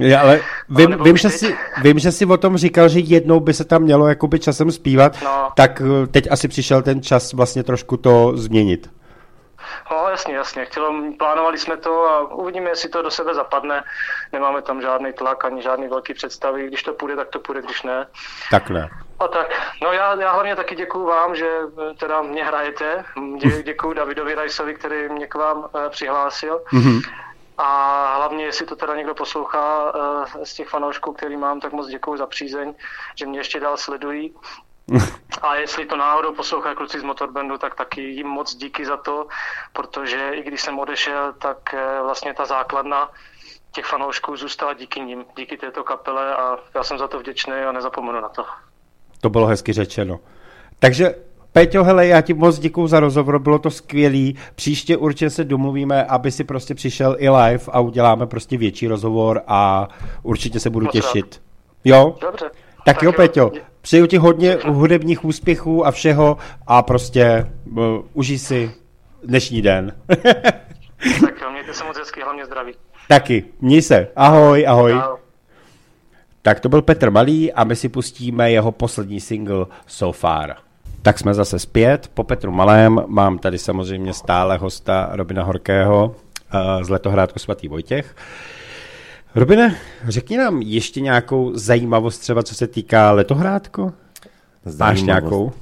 [0.00, 3.40] Já, ale vím, ale vím, že si, vím, že si o tom říkal, že jednou
[3.40, 5.48] by se tam mělo jakoby časem zpívat, no.
[5.54, 8.95] tak eh, teď asi přišel ten čas vlastně trošku to změnit.
[9.90, 10.64] No jasně, jasně.
[10.64, 13.84] Chtělo, plánovali jsme to a uvidíme, jestli to do sebe zapadne.
[14.32, 16.66] Nemáme tam žádný tlak ani žádný velký představy.
[16.66, 18.06] Když to půjde, tak to půjde, když ne.
[18.50, 18.88] Takhle.
[19.18, 19.46] A tak,
[19.82, 21.48] no já, já hlavně taky děkuju vám, že
[21.90, 23.04] eh, teda mě hrajete.
[23.36, 26.62] Dě, děkuju Davidovi Rajsovi, který mě k vám uh, přihlásil.
[26.72, 27.00] Mm-hmm.
[27.58, 31.88] A hlavně, jestli to teda někdo poslouchá uh, z těch fanoušků, který mám, tak moc
[31.88, 32.74] děkuju za přízeň,
[33.14, 34.34] že mě ještě dál sledují.
[35.42, 39.26] A jestli to náhodou poslouchají kluci z Motorbandu, tak taky jim moc díky za to,
[39.72, 43.10] protože i když jsem odešel, tak vlastně ta základna
[43.72, 47.72] těch fanoušků zůstala díky nim, díky této kapele a já jsem za to vděčný a
[47.72, 48.44] nezapomenu na to.
[49.20, 50.20] To bylo hezky řečeno.
[50.78, 51.14] Takže
[51.52, 54.36] Peťo, hele, já ti moc děkuji za rozhovor, bylo to skvělý.
[54.54, 59.42] Příště určitě se domluvíme, aby si prostě přišel i live a uděláme prostě větší rozhovor
[59.46, 59.88] a
[60.22, 61.34] určitě se budu moc těšit.
[61.34, 61.40] Rád.
[61.84, 62.16] Jo?
[62.20, 62.44] Dobře.
[62.44, 63.50] Tak, tak jo, Peťo,
[63.86, 67.82] přeju ti hodně hudebních úspěchů a všeho a prostě uh,
[68.12, 68.70] užij si
[69.24, 69.92] dnešní den.
[70.06, 72.72] tak jo, mějte se moc hezky, hlavně zdraví.
[73.08, 74.08] Taky, měj se.
[74.16, 74.92] Ahoj, ahoj.
[74.92, 75.18] Ahoj.
[76.42, 80.54] Tak to byl Petr Malý a my si pustíme jeho poslední single So Far.
[81.02, 82.10] Tak jsme zase zpět.
[82.14, 88.16] Po Petru Malém mám tady samozřejmě stále hosta Robina Horkého uh, z Letohrádku svatý Vojtěch.
[89.36, 89.76] Robine,
[90.08, 93.92] řekni nám ještě nějakou zajímavost třeba, co se týká Letohrádko?
[94.78, 95.52] Máš nějakou?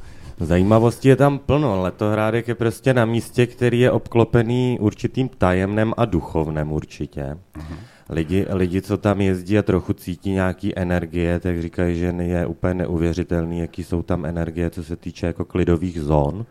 [0.40, 1.82] Zajímavosti je tam plno.
[1.82, 7.36] Letohrádek je prostě na místě, který je obklopený určitým tajemnem a duchovnem určitě.
[7.56, 7.76] Uh-huh
[8.08, 12.74] lidi, lidi, co tam jezdí a trochu cítí nějaký energie, tak říkají, že je úplně
[12.74, 16.46] neuvěřitelný, jaký jsou tam energie, co se týče jako klidových zón.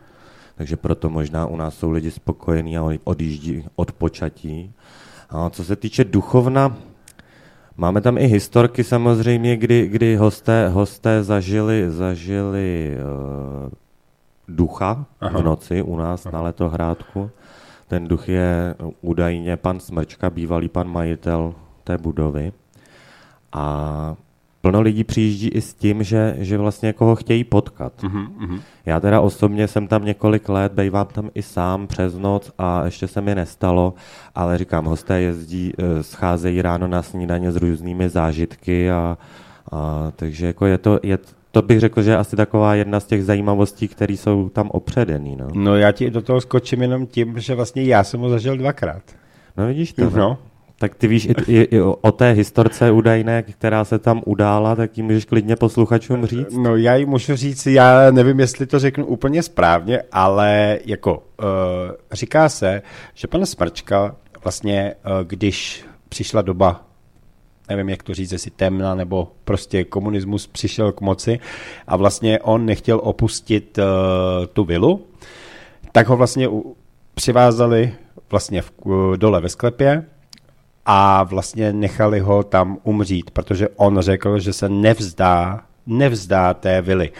[0.56, 4.74] Takže proto možná u nás jsou lidi spokojení a odjíždí od počatí.
[5.30, 6.78] A co se týče duchovna,
[7.78, 13.70] máme tam i historky samozřejmě, kdy, kdy hosté, hosté zažili, zažili uh,
[14.48, 15.40] ducha Aha.
[15.40, 16.38] v noci u nás Aha.
[16.38, 17.32] na letohrádku.
[17.88, 21.54] Ten duch je údajně pan Smrčka, bývalý pan majitel
[21.84, 22.52] té budovy.
[23.54, 24.16] A
[24.64, 27.94] plno lidí přijíždí i s tím, že, že vlastně jako ho chtějí potkat.
[28.04, 32.86] Uh-huh, Já teda osobně jsem tam několik let, bejvám tam i sám přes noc a
[32.86, 33.94] ještě se mi nestalo,
[34.36, 39.18] ale říkám, hosté jezdí, eh, scházejí ráno na snídaně s různými zážitky a,
[39.72, 41.20] a takže jako je to, je,
[41.52, 45.36] to bych řekl, že je asi taková jedna z těch zajímavostí, které jsou tam opředený.
[45.36, 45.48] No.
[45.54, 49.04] no já ti do toho skočím jenom tím, že vlastně já jsem ho zažil dvakrát.
[49.58, 50.10] No vidíš to.
[50.10, 50.38] No.
[50.84, 54.98] Tak ty víš i, i, i o té historce údajné, která se tam udála, tak
[54.98, 56.54] ji můžeš klidně posluchačům říct?
[56.58, 61.46] No já ji můžu říct, já nevím, jestli to řeknu úplně správně, ale jako uh,
[62.12, 62.82] říká se,
[63.14, 66.86] že pan Smrčka vlastně, uh, když přišla doba
[67.70, 71.40] nevím, jak to říct, jestli temna, nebo prostě komunismus přišel k moci
[71.88, 75.06] a vlastně on nechtěl opustit uh, tu vilu,
[75.92, 76.76] tak ho vlastně u,
[77.14, 77.94] přivázali
[78.30, 80.06] vlastně v, uh, dole ve sklepě
[80.86, 87.12] a vlastně nechali ho tam umřít, protože on řekl, že se nevzdá, nevzdá té vily.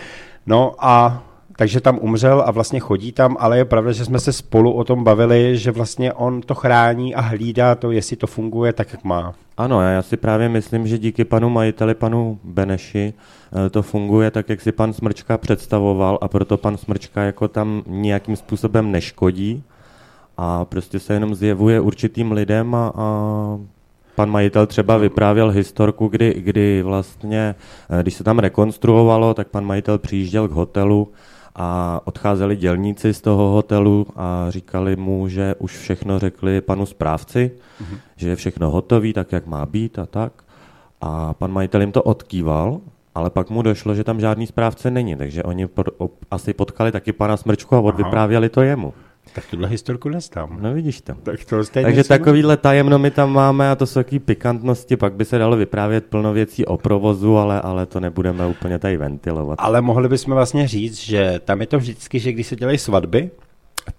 [0.46, 1.24] No a
[1.58, 4.84] takže tam umřel a vlastně chodí tam, ale je pravda, že jsme se spolu o
[4.84, 9.04] tom bavili, že vlastně on to chrání a hlídá to, jestli to funguje tak, jak
[9.04, 9.34] má.
[9.58, 13.14] Ano, já si právě myslím, že díky panu majiteli, panu Beneši,
[13.66, 17.84] eh, to funguje tak, jak si pan Smrčka představoval a proto pan Smrčka jako tam
[17.88, 19.64] nějakým způsobem neškodí
[20.38, 23.58] a prostě se jenom zjevuje určitým lidem a, a
[24.16, 27.56] pan majitel třeba vyprávěl historku, kdy, kdy vlastně,
[27.90, 31.12] eh, když se tam rekonstruovalo, tak pan majitel přijížděl k hotelu
[31.56, 37.52] a odcházeli dělníci z toho hotelu a říkali mu, že už všechno řekli panu správci,
[37.82, 37.98] mm-hmm.
[38.16, 40.34] že je všechno hotový, tak jak má být a tak.
[41.02, 42.80] A pan majitel jim to odkýval,
[43.16, 46.92] ale pak mu došlo, že tam žádný správce není, takže oni pod, op, asi potkali
[46.92, 48.94] taky pana Smrčku a odvyprávěli to jemu.
[49.36, 50.58] Tak tuhle historku nestám.
[50.62, 51.14] No vidíš to.
[51.14, 55.26] Tak to Takže takovýhle tajemno my tam máme a to jsou takové pikantnosti, pak by
[55.26, 59.60] se dalo vyprávět plno věcí o provozu, ale, ale to nebudeme úplně tady ventilovat.
[59.62, 63.32] Ale mohli bychom vlastně říct, že tam je to vždycky, že když se dělají svatby,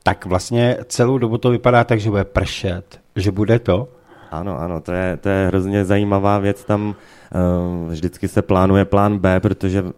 [0.03, 3.89] tak vlastně celou dobu to vypadá tak, že bude pršet, že bude to.
[4.31, 6.65] Ano, ano, to je, to je hrozně zajímavá věc.
[6.65, 9.91] Tam uh, vždycky se plánuje plán B, protože uh,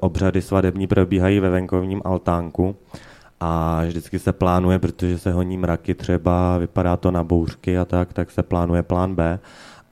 [0.00, 2.76] obřady svadební probíhají ve venkovním altánku
[3.42, 8.12] a vždycky se plánuje, protože se honí mraky třeba, vypadá to na bouřky a tak,
[8.12, 9.38] tak se plánuje plán B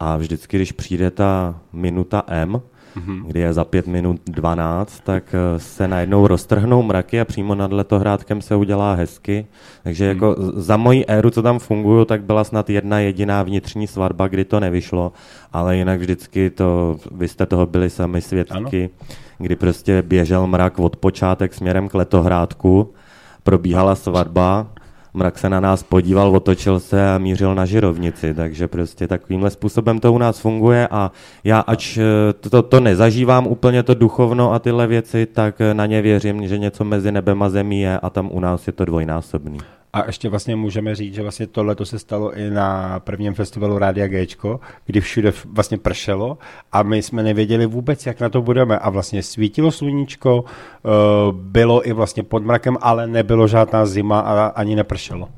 [0.01, 2.61] a vždycky, když přijde ta minuta M,
[2.97, 3.27] mm-hmm.
[3.27, 7.73] kdy je za pět minut 12, tak eh, se najednou roztrhnou mraky a přímo nad
[7.73, 9.47] letohrádkem se udělá hezky.
[9.83, 10.09] Takže mm.
[10.11, 14.45] jako za moji éru, co tam fungují, tak byla snad jedna jediná vnitřní svatba, kdy
[14.45, 15.13] to nevyšlo,
[15.53, 19.09] ale jinak vždycky to, vy jste toho byli sami svědky, ano.
[19.39, 22.95] kdy prostě běžel mrak od počátek směrem k letohrádku
[23.43, 24.67] probíhala svatba,
[25.15, 29.99] mrak se na nás podíval, otočil se a mířil na žirovnici, takže prostě takovýmhle způsobem
[29.99, 31.13] to u nás funguje a
[31.45, 35.87] já ač eh, to, to nezažívám úplně to duchovno a tyhle věci, tak eh, na
[35.87, 38.85] ně věřím, že něco mezi nebem a zemí je a tam u nás je to
[38.85, 39.59] dvojnásobný.
[39.93, 43.79] A ještě vlastně můžeme říct, že vlastně tohle to se stalo i na prvním festivalu
[43.79, 46.39] Rádia Gčko, kdy všude vlastně pršelo
[46.73, 48.79] a my jsme nevěděli vůbec, jak na to budeme.
[48.79, 50.89] A vlastně svítilo sluníčko, eh,
[51.33, 55.29] bylo i vlastně pod mrakem, ale nebylo žádná zima a ani nepršelo.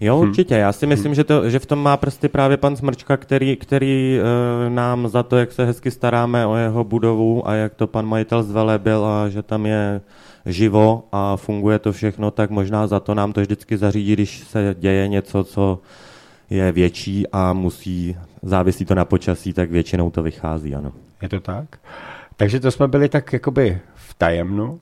[0.00, 0.28] Jo, hm.
[0.28, 0.54] určitě.
[0.54, 1.14] Já si myslím, hmm.
[1.14, 5.22] že, to, že v tom má prsty právě pan Smrčka, který, který e, nám za
[5.22, 9.28] to, jak se hezky staráme o jeho budovu a jak to pan majitel zvelebil a
[9.28, 10.00] že tam je
[10.46, 14.74] živo a funguje to všechno, tak možná za to nám to vždycky zařídí, když se
[14.78, 15.78] děje něco, co
[16.50, 20.92] je větší a musí, závisí to na počasí, tak většinou to vychází, ano.
[21.22, 21.78] Je to tak?
[22.36, 24.80] Takže to jsme byli tak jakoby v tajemnu,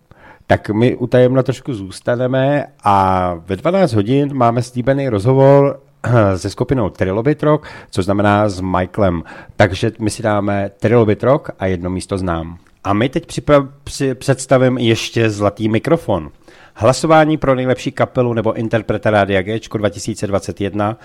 [0.50, 5.80] tak my u tajemna trošku zůstaneme a ve 12 hodin máme slíbený rozhovor
[6.36, 9.22] se skupinou Trilobit Rock, což znamená s Michaelem.
[9.56, 12.58] Takže my si dáme Trilobit Rock a jedno místo znám.
[12.84, 16.30] A my teď připra- při- představím ještě zlatý mikrofon.
[16.80, 20.96] Hlasování pro nejlepší kapelu nebo interpreta Rádia G 2021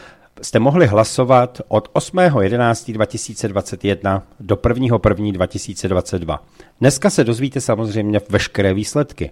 [0.41, 6.39] jste mohli hlasovat od 8.11.2021 do 1.1.2022.
[6.79, 9.31] Dneska se dozvíte samozřejmě veškeré výsledky.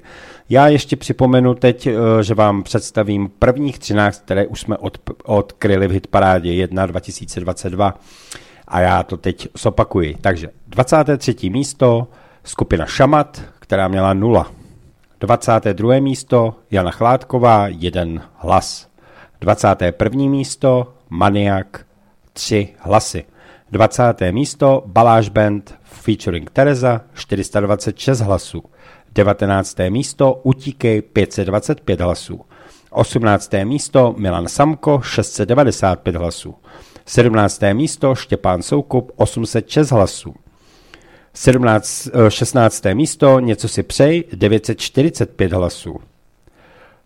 [0.49, 5.87] Já ještě připomenu teď, eh, že vám představím prvních 13, které už jsme od, odkryli
[5.87, 7.99] v hitparádě 1 2022.
[8.67, 10.15] A já to teď zopakuji.
[10.21, 11.49] Takže 23.
[11.49, 12.07] místo,
[12.43, 14.60] Skupina Šamat, která měla nula.
[15.21, 15.99] 22.
[15.99, 18.87] místo Jana Chládková, jeden hlas.
[19.41, 20.29] 21.
[20.29, 21.85] místo Maniak,
[22.33, 23.25] tři hlasy.
[23.71, 24.03] 20.
[24.31, 28.63] místo Baláš Band featuring Tereza, 426 hlasů.
[29.13, 29.77] 19.
[29.89, 32.41] místo Utíkej, 525 hlasů.
[32.89, 33.51] 18.
[33.63, 36.55] místo Milan Samko, 695 hlasů.
[37.05, 37.61] 17.
[37.73, 40.33] místo Štěpán Soukup, 806 hlasů.
[41.33, 42.85] 17, 16.
[42.85, 45.99] Eh, místo, něco si přej, 945 hlasů.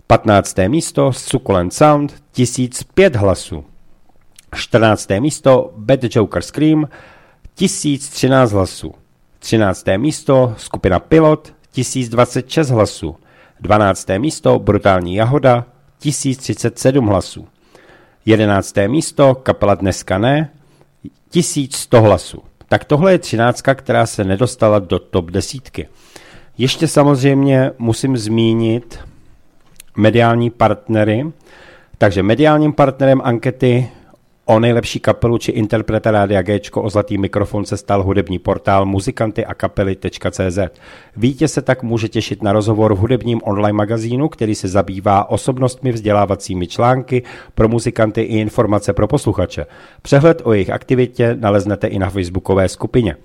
[0.08, 0.68] 15.
[0.68, 3.66] místo, Sukulent Sound, 1005 hlasů.
[4.56, 5.20] 14.
[5.20, 6.90] místo, Bad Joker Scream,
[7.56, 8.94] 1013 hlasů.
[9.40, 9.98] 13.
[9.98, 13.16] místo, skupina Pilot, 1026 hlasů.
[13.60, 14.08] 12.
[14.18, 15.66] místo, Brutální Jahoda,
[16.00, 17.48] 1037 hlasů.
[18.26, 18.76] 11.
[18.88, 20.52] místo, kapela Dneska ne,
[21.30, 22.44] 1100 hlasů.
[22.76, 25.88] Tak tohle je třináctka, která se nedostala do top desítky.
[26.58, 29.00] Ještě samozřejmě musím zmínit
[29.98, 31.32] mediální partnery.
[31.98, 33.90] Takže mediálním partnerem ankety
[34.48, 39.46] O nejlepší kapelu či interpreta Rádia G o zlatý mikrofon se stal hudební portál muzikanty
[39.46, 40.60] a kapely.cz.
[41.18, 45.92] Vítě se tak může těšit na rozhovor v hudebním online magazínu, který se zabývá osobnostmi
[45.92, 47.24] vzdělávacími články
[47.56, 49.66] pro muzikanty i informace pro posluchače.
[50.02, 53.16] Přehled o jejich aktivitě naleznete i na facebookové skupině.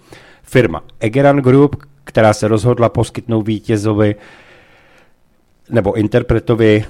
[0.42, 4.14] Firma Egeran Group, která se rozhodla poskytnout vítězovi
[5.70, 6.84] nebo interpretovi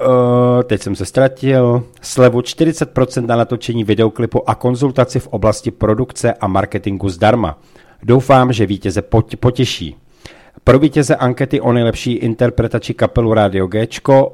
[0.00, 1.82] Uh, teď jsem se ztratil.
[2.02, 7.58] Slevu 40% na natočení videoklipu a konzultaci v oblasti produkce a marketingu zdarma.
[8.02, 9.02] Doufám, že vítěze
[9.40, 9.96] potěší.
[10.64, 13.86] Pro vítěze ankety o nejlepší interpretači kapelu Radio G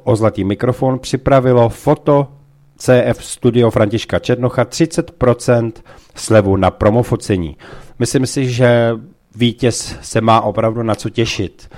[0.04, 2.28] o zlatý mikrofon připravilo foto
[2.76, 5.72] CF Studio Františka Černocha 30%
[6.14, 7.56] slevu na promofocení.
[7.98, 8.90] Myslím si, že
[9.36, 11.68] vítěz se má opravdu na co těšit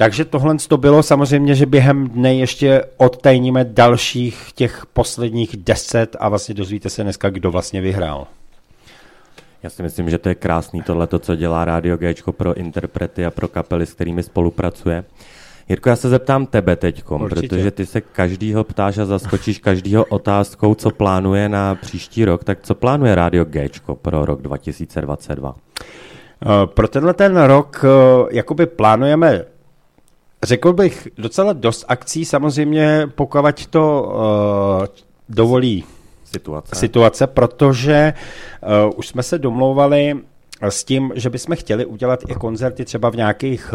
[0.00, 6.28] Takže tohle to bylo samozřejmě, že během dne ještě odtajníme dalších těch posledních deset a
[6.28, 8.26] vlastně dozvíte se dneska, kdo vlastně vyhrál.
[9.62, 13.30] Já si myslím, že to je krásný tohle, co dělá Radio G pro interprety a
[13.30, 15.04] pro kapely, s kterými spolupracuje.
[15.68, 20.74] Jirko, já se zeptám tebe teď, protože ty se každýho ptáš a zaskočíš každýho otázkou,
[20.74, 22.44] co plánuje na příští rok.
[22.44, 23.68] Tak co plánuje Radio G
[24.02, 25.54] pro rok 2022?
[26.42, 27.88] Eh, pro tenhle ten rok eh,
[28.30, 29.44] jakoby plánujeme
[30.42, 34.86] Řekl bych docela dost akcí, samozřejmě pokud to uh,
[35.28, 35.84] dovolí
[36.24, 36.76] situace.
[36.76, 38.12] situace, protože
[38.86, 40.16] uh, už jsme se domlouvali
[40.62, 43.74] s tím, že bychom chtěli udělat i koncerty třeba v nějakých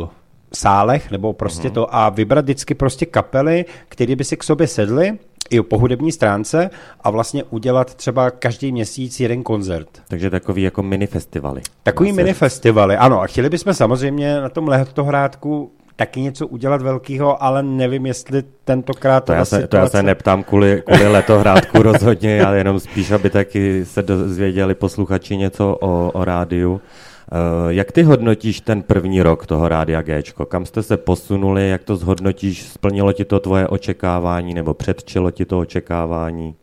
[0.00, 0.08] uh,
[0.54, 1.72] sálech nebo prostě uh-huh.
[1.72, 5.18] to a vybrat vždycky prostě kapely, které by si k sobě sedly
[5.50, 9.88] i po hudební stránce a vlastně udělat třeba každý měsíc jeden koncert.
[10.08, 11.62] Takže takový jako mini festivaly.
[11.82, 13.20] Takový mini festivaly, ano.
[13.20, 19.24] A chtěli bychom samozřejmě na tom letohrádku taky něco udělat velkého, ale nevím, jestli tentokrát
[19.24, 19.68] to já, se, situace...
[19.68, 24.74] to já se neptám kvůli, kvůli letohrádku rozhodně, ale jenom spíš, aby taky se dozvěděli
[24.74, 26.72] posluchači něco o, o rádiu.
[26.72, 30.22] Uh, jak ty hodnotíš ten první rok toho Rádia G?
[30.48, 32.62] Kam jste se posunuli, jak to zhodnotíš?
[32.62, 36.54] Splnilo ti to tvoje očekávání nebo předčilo ti to očekávání?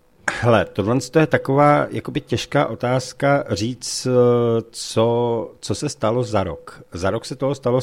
[0.44, 6.84] Hele, tohle je taková jakoby těžká otázka říct, eh, co, co se stalo za rok.
[6.94, 7.80] Za rok se toho stalo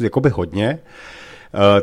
[0.00, 0.68] jakoby hodně.
[0.68, 0.86] Eh,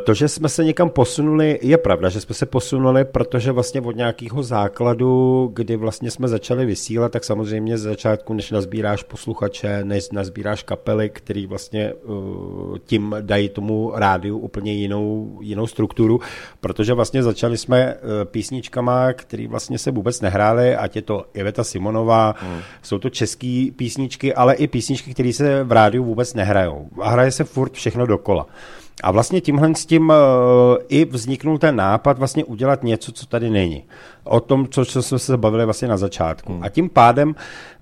[0.04, 3.96] to, že jsme se někam posunuli, je pravda, že jsme se posunuli, protože vlastně od
[3.96, 10.10] nějakého základu, kdy vlastně jsme začali vysílat, tak samozřejmě z začátku, než nazbíráš posluchače, než
[10.10, 16.20] nazbíráš kapely, který vlastně uh, tím dají tomu rádiu úplně jinou, jinou strukturu,
[16.60, 21.64] protože vlastně začali jsme uh, písničkama, které vlastně se vůbec nehrály, ať je to Iveta
[21.64, 22.60] Simonová, hmm.
[22.82, 26.88] jsou to české písničky, ale i písničky, které se v rádiu vůbec nehrajou.
[27.02, 28.46] A hraje se furt všechno dokola.
[29.02, 30.14] A vlastně tímhle s tím uh,
[30.88, 33.84] i vzniknul ten nápad vlastně udělat něco, co tady není.
[34.24, 36.52] O tom, co, co jsme se bavili vlastně na začátku.
[36.52, 36.62] Hmm.
[36.62, 37.34] A tím pádem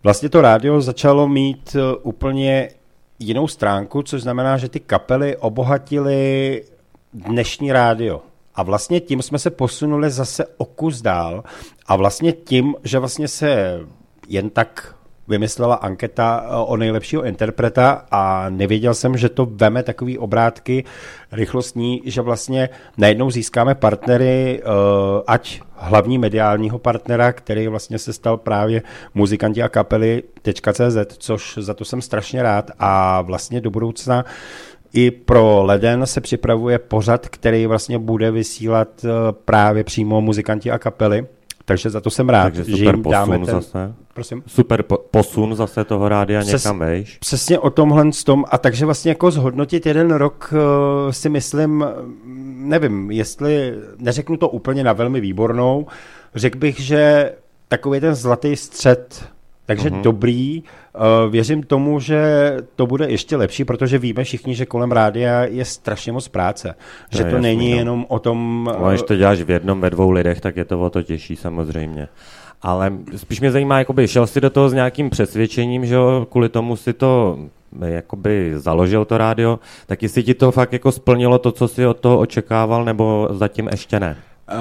[0.02, 2.68] vlastně to rádio začalo mít uh, úplně
[3.18, 6.62] jinou stránku, což znamená, že ty kapely obohatily
[7.14, 8.20] dnešní rádio.
[8.54, 11.44] A vlastně tím jsme se posunuli zase o kus dál
[11.86, 13.80] a vlastně tím, že vlastně se
[14.28, 14.94] jen tak
[15.32, 20.84] vymyslela anketa eh, o nejlepšího interpreta a nevěděl jsem, že to veme takový obrátky
[21.32, 22.68] rychlostní, že vlastně
[22.98, 24.66] najednou získáme partnery, eh,
[25.26, 28.82] ať hlavní mediálního partnera, který vlastně se stal právě
[29.14, 32.70] muzikanti a kapely.cz, což za to jsem strašně rád.
[32.78, 34.24] A vlastně do budoucna
[34.92, 39.08] i pro leden se připravuje pořad, který vlastně bude vysílat eh,
[39.44, 41.26] právě přímo muzikanti a kapely
[41.72, 43.46] takže za to jsem rád, Takže super že jim dáme ten...
[43.46, 43.94] Zase.
[44.14, 44.42] Prosím?
[44.46, 47.18] Super po- posun zase toho rádia Přes, někam vejš.
[47.18, 48.44] Přesně o tomhle s tom.
[48.50, 51.84] A takže vlastně jako zhodnotit jeden rok uh, si myslím,
[52.56, 55.86] nevím, jestli, neřeknu to úplně na velmi výbornou,
[56.34, 57.32] řekl bych, že
[57.68, 59.24] takový ten zlatý střed
[59.66, 60.02] takže uh-huh.
[60.02, 60.62] dobrý.
[60.62, 65.64] Uh, věřím tomu, že to bude ještě lepší, protože víme všichni, že kolem rádia je
[65.64, 66.74] strašně moc práce.
[67.10, 67.76] To že to jasný, není no.
[67.76, 68.68] jenom o tom...
[68.80, 71.36] No, když to děláš v jednom, ve dvou lidech, tak je to o to těžší
[71.36, 72.08] samozřejmě.
[72.62, 76.48] Ale spíš mě zajímá, jakoby šel jsi do toho s nějakým přesvědčením, že jo, kvůli
[76.48, 77.38] tomu si to
[77.86, 82.00] jakoby založil to rádio, tak jestli ti to fakt jako splnilo to, co si od
[82.00, 84.16] toho očekával, nebo zatím ještě ne?
[84.52, 84.58] Uh,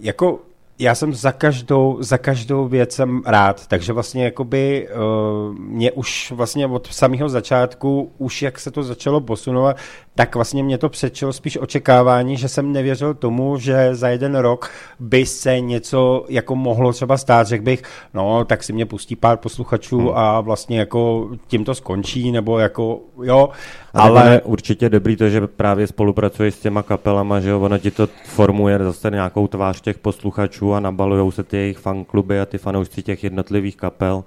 [0.00, 0.38] jako
[0.78, 6.32] já jsem za každou, za každou věc jsem rád, takže vlastně jakoby uh, mě už
[6.36, 9.76] vlastně od samého začátku, už jak se to začalo posunovat,
[10.14, 14.70] tak vlastně mě to přečilo spíš očekávání, že jsem nevěřil tomu, že za jeden rok
[15.00, 17.82] by se něco jako mohlo třeba stát, řekl bych,
[18.14, 20.10] no tak si mě pustí pár posluchačů hmm.
[20.14, 23.48] a vlastně jako tím to skončí, nebo jako jo,
[23.96, 24.40] ale...
[24.40, 28.78] Určitě dobrý to, že právě spolupracuješ s těma kapelama, že jo, ono ti to formuje
[28.78, 33.24] zase nějakou tvář těch posluchačů a nabalujou se ty jejich fankluby a ty fanoušci těch
[33.24, 34.24] jednotlivých kapel,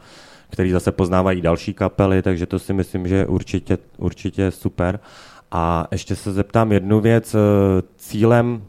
[0.50, 5.00] který zase poznávají další kapely, takže to si myslím, že je určitě, určitě super.
[5.52, 7.36] A ještě se zeptám jednu věc.
[7.98, 8.62] Cílem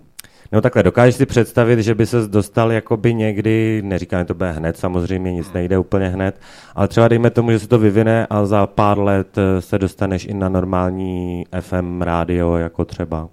[0.53, 4.53] No takhle, dokážeš si představit, že by se dostal jakoby někdy, neříkám, že to bude
[4.53, 6.41] hned, samozřejmě nic nejde úplně hned,
[6.75, 10.25] ale třeba dejme tomu, že se to vyvine a za pár let eh, se dostaneš
[10.25, 13.29] i na normální FM rádio, jako třeba.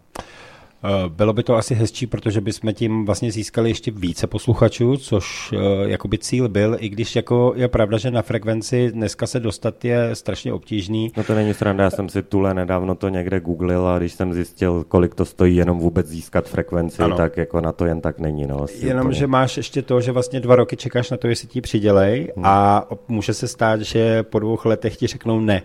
[0.84, 5.52] Eh, bylo by to asi hezčí, protože bychom tím vlastně získali ještě více posluchačů, což
[5.52, 9.86] uh, jakoby cíl byl, i když jako je pravda, že na frekvenci dneska se dostat
[9.86, 11.12] je strašně obtížný.
[11.18, 14.34] No to není sranda, já jsem si tule nedávno to někde googlil a když jsem
[14.34, 17.18] zjistil, kolik to stojí jenom vůbec získat frekvenci, ano.
[17.18, 18.48] tak jako na to jen tak není.
[18.48, 19.20] No, jenom, úplně.
[19.20, 22.46] že máš ještě to, že vlastně dva roky čekáš na to, jestli ti přidělej hmm.
[22.46, 25.62] a může se stát, že po dvou letech ti řeknou ne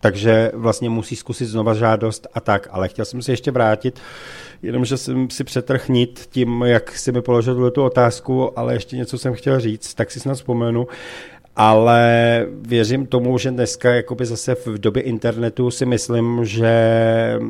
[0.00, 4.00] takže vlastně musí zkusit znova žádost a tak, ale chtěl jsem se ještě vrátit,
[4.62, 9.34] jenomže jsem si přetrhnit tím, jak si mi položil tu otázku, ale ještě něco jsem
[9.34, 10.86] chtěl říct, tak si snad vzpomenu
[11.60, 16.72] ale věřím tomu, že dneska jakoby zase v době internetu si myslím, že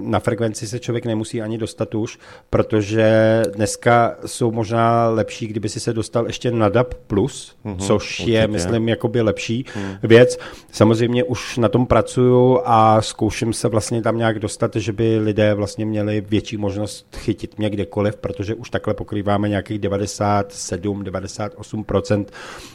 [0.03, 2.19] na frekvenci se člověk nemusí ani dostat už,
[2.51, 8.33] protože dneska jsou možná lepší, kdyby si se dostal ještě na DAB+, mm-hmm, což určitě.
[8.33, 9.83] je, myslím, jakoby lepší mm.
[10.03, 10.39] věc.
[10.73, 15.55] Samozřejmě už na tom pracuju a zkouším se vlastně tam nějak dostat, že by lidé
[15.55, 22.25] vlastně měli větší možnost chytit mě kdekoliv, protože už takhle pokrýváme nějakých 97-98%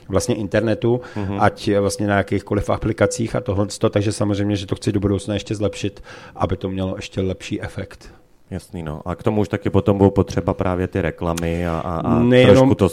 [0.09, 1.01] vlastně internetu.
[1.15, 1.37] Mm mm-hmm.
[1.41, 5.55] ať vlastně na jakýchkoliv aplikacích a tohle, takže samozřejmě, že to chci do budoucna ještě
[5.55, 6.03] zlepšit,
[6.35, 8.13] aby to mělo ještě lepší efekt.
[8.51, 9.01] Jasný, no.
[9.05, 12.55] A k tomu už taky potom budou potřeba právě ty reklamy a, a, a nejenom,
[12.55, 12.89] trošku to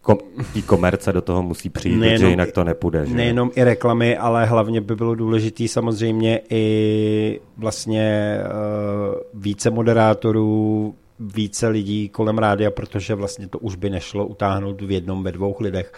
[0.00, 0.18] kom,
[0.66, 3.06] komerce do toho musí přijít, nejenom, protože jinak to nepůjde.
[3.06, 3.14] Že?
[3.14, 11.68] Nejenom i reklamy, ale hlavně by bylo důležité samozřejmě i vlastně uh, více moderátorů, více
[11.68, 15.92] lidí kolem rádia, protože vlastně to už by nešlo utáhnout v jednom, ve dvou lidech.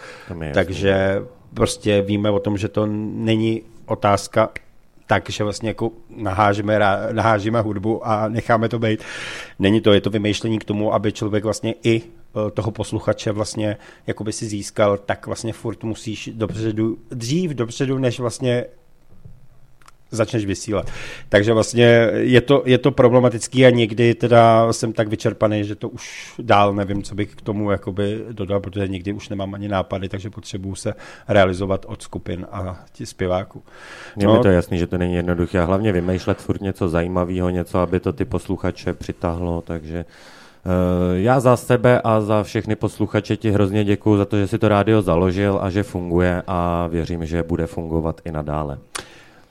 [0.53, 1.21] Takže
[1.53, 4.49] prostě víme o tom, že to není otázka
[5.07, 6.79] tak, že vlastně jako nahážeme,
[7.11, 9.03] nahážíme hudbu a necháme to být.
[9.59, 13.77] Není to, je to vymýšlení k tomu, aby člověk vlastně i eh, toho posluchače vlastně
[14.07, 18.65] jakoby si získal, tak vlastně furt musíš dopředu, dřív dopředu, než vlastně
[20.11, 20.91] začneš vysílat.
[21.29, 25.89] Takže vlastně je to, je to problematický a někdy teda jsem tak vyčerpaný, že to
[25.89, 30.09] už dál nevím, co bych k tomu jakoby dodal, protože někdy už nemám ani nápady,
[30.09, 30.93] takže potřebuju se
[31.27, 33.63] realizovat od skupin a ti zpěváků.
[34.17, 37.49] Je no, mi to jasný, že to není jednoduché a hlavně vymýšlet furt něco zajímavého,
[37.49, 43.37] něco, aby to ty posluchače přitáhlo, takže eh, já za sebe a za všechny posluchače
[43.37, 47.25] ti hrozně děkuji za to, že si to rádio založil a že funguje a věřím,
[47.25, 48.77] že bude fungovat i nadále.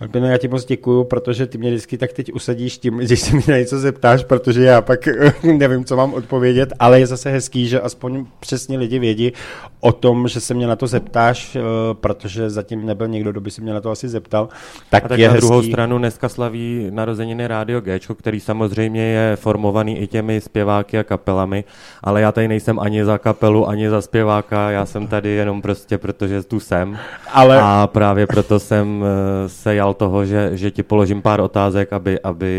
[0.00, 3.36] Albino, já ti moc děkuju, protože ty mě vždycky tak teď usadíš tím, když se
[3.36, 5.08] mi na něco zeptáš, protože já pak
[5.42, 9.32] nevím, co mám odpovědět, ale je zase hezký, že aspoň přesně lidi vědí
[9.80, 11.60] o tom, že se mě na to zeptáš, eh,
[11.94, 14.48] protože zatím nebyl někdo, kdo by se mě na to asi zeptal.
[14.90, 15.46] Tak, a tak je na hezký.
[15.46, 21.04] druhou stranu dneska slaví narozeniny Rádio G, který samozřejmě je formovaný i těmi zpěváky a
[21.04, 21.64] kapelami,
[22.02, 25.98] ale já tady nejsem ani za kapelu, ani za zpěváka, já jsem tady jenom prostě,
[25.98, 26.98] protože tu jsem.
[27.32, 27.60] Ale...
[27.62, 32.20] A právě proto jsem eh, se jal toho, že, že ti položím pár otázek, aby,
[32.20, 32.52] aby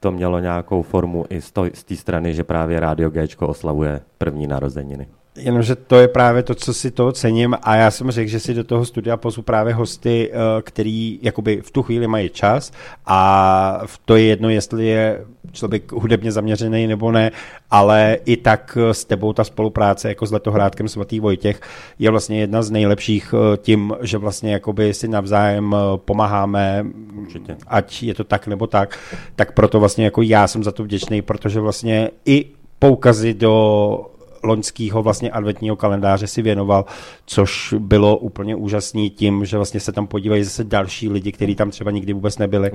[0.00, 1.40] to mělo nějakou formu i
[1.74, 5.06] z té strany, že právě Rádio G oslavuje první narozeniny.
[5.36, 8.54] Jenomže to je právě to, co si toho cením a já jsem řekl, že si
[8.54, 12.72] do toho studia pozvu právě hosty, eh, který jakoby v tu chvíli mají čas
[13.06, 17.30] a to je jedno, jestli je člověk hudebně zaměřený nebo ne,
[17.70, 21.60] ale i tak s tebou ta spolupráce jako s letohrádkem svatý Vojtěch
[21.98, 26.86] je vlastně jedna z nejlepších eh, tím, že vlastně jakoby si navzájem eh, pomáháme,
[27.22, 27.56] Určitě.
[27.66, 28.98] ať je to tak nebo tak,
[29.36, 32.46] tak proto vlastně jako já jsem za to vděčný, protože vlastně i
[32.78, 34.15] poukazy do
[34.46, 36.84] loňského vlastně adventního kalendáře si věnoval,
[37.26, 41.70] což bylo úplně úžasný tím, že vlastně se tam podívají zase další lidi, kteří tam
[41.70, 42.70] třeba nikdy vůbec nebyli.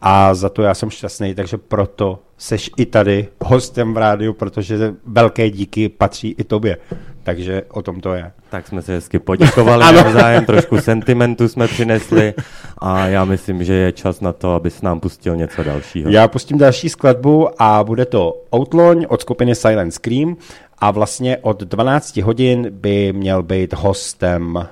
[0.00, 4.94] A za to já jsem šťastný, takže proto seš i tady hostem v rádiu, protože
[5.06, 6.76] velké díky patří i tobě.
[7.22, 8.32] Takže o tom to je.
[8.50, 12.34] Tak jsme se hezky poděkovali navzájem, trošku sentimentu jsme přinesli
[12.78, 16.10] a já myslím, že je čas na to, aby s nám pustil něco dalšího.
[16.10, 20.36] Já pustím další skladbu a bude to Outlaw od skupiny Silent Scream
[20.80, 24.68] a vlastně od 12 hodin by měl být hostem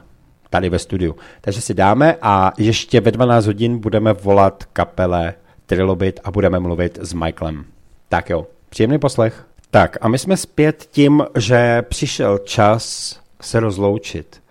[0.51, 1.17] tady ve studiu.
[1.41, 5.35] Takže si dáme a ještě ve 12 hodin budeme volat kapele
[5.67, 7.65] Trilobit a budeme mluvit s Michaelem.
[8.09, 9.47] Tak jo, příjemný poslech.
[9.71, 14.43] Tak a my jsme zpět tím, že přišel čas se rozloučit.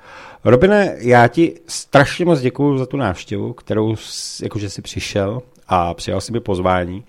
[0.44, 3.96] Robine, já ti strašně moc děkuji za tu návštěvu, kterou
[4.44, 7.04] jakože si přišel a přijal si mi pozvání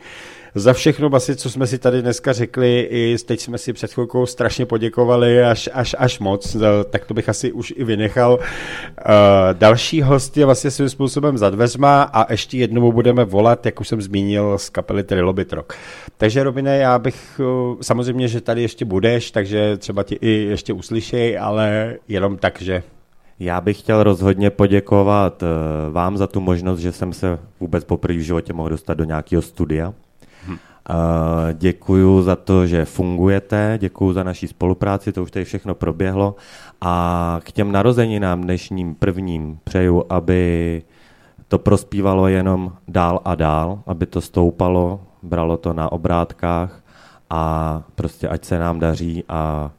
[0.57, 4.27] za všechno asi, co jsme si tady dneska řekli, i teď jsme si před chvilkou
[4.27, 6.57] strašně poděkovali až, až, až moc,
[6.91, 8.33] tak to bych asi už i vynechal.
[8.35, 8.41] Uh,
[9.53, 13.89] další host je vlastně svým způsobem za dveřma a ještě jednou budeme volat, jak už
[13.89, 15.73] jsem zmínil, z kapely Trilobit Rock.
[16.17, 20.73] Takže Robine, já bych, uh, samozřejmě, že tady ještě budeš, takže třeba ti i ještě
[20.73, 22.83] uslyšej, ale jenom tak, že
[23.41, 25.47] já bych chtěl rozhodně poděkovat eh,
[25.91, 29.43] vám za tu možnost, že jsem se vůbec poprvé v životě mohl dostat do nějakého
[29.43, 29.95] studia.
[31.53, 36.37] Děkuji za to, že fungujete, děkuji za naší spolupráci, to už tady všechno proběhlo.
[36.81, 40.83] A k těm narozeninám dnešním prvním přeju, aby
[41.49, 46.83] to prospívalo jenom dál a dál, aby to stoupalo, bralo to na obrátkách
[47.31, 49.71] a prostě ať se nám daří a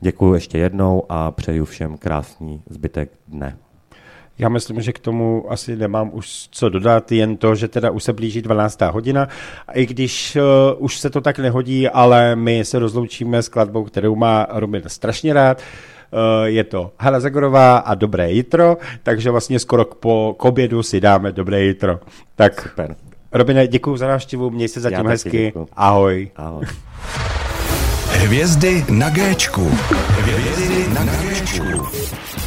[0.00, 3.56] děkuji ještě jednou a přeju všem krásný zbytek dne.
[4.38, 8.04] Já myslím, že k tomu asi nemám už co dodat, jen to, že teda už
[8.04, 8.80] se blíží 12.
[8.80, 9.28] hodina.
[9.68, 10.42] A i když uh,
[10.84, 15.32] už se to tak nehodí, ale my se rozloučíme s kladbou, kterou má Robin strašně
[15.32, 15.58] rád.
[15.60, 20.82] Uh, je to Hala Zagorová a Dobré jitro, takže vlastně skoro k, po, k obědu
[20.82, 22.00] si dáme Dobré jitro.
[22.36, 22.96] Tak Super.
[23.32, 25.30] Robine, děkuji za návštěvu, měj se zatím hezky.
[25.30, 25.68] Děkuju.
[25.72, 26.30] Ahoj.
[26.36, 26.64] Ahoj.
[28.08, 29.70] Hvězdy na Géčku.
[30.18, 32.41] Hvězdy na Géčku.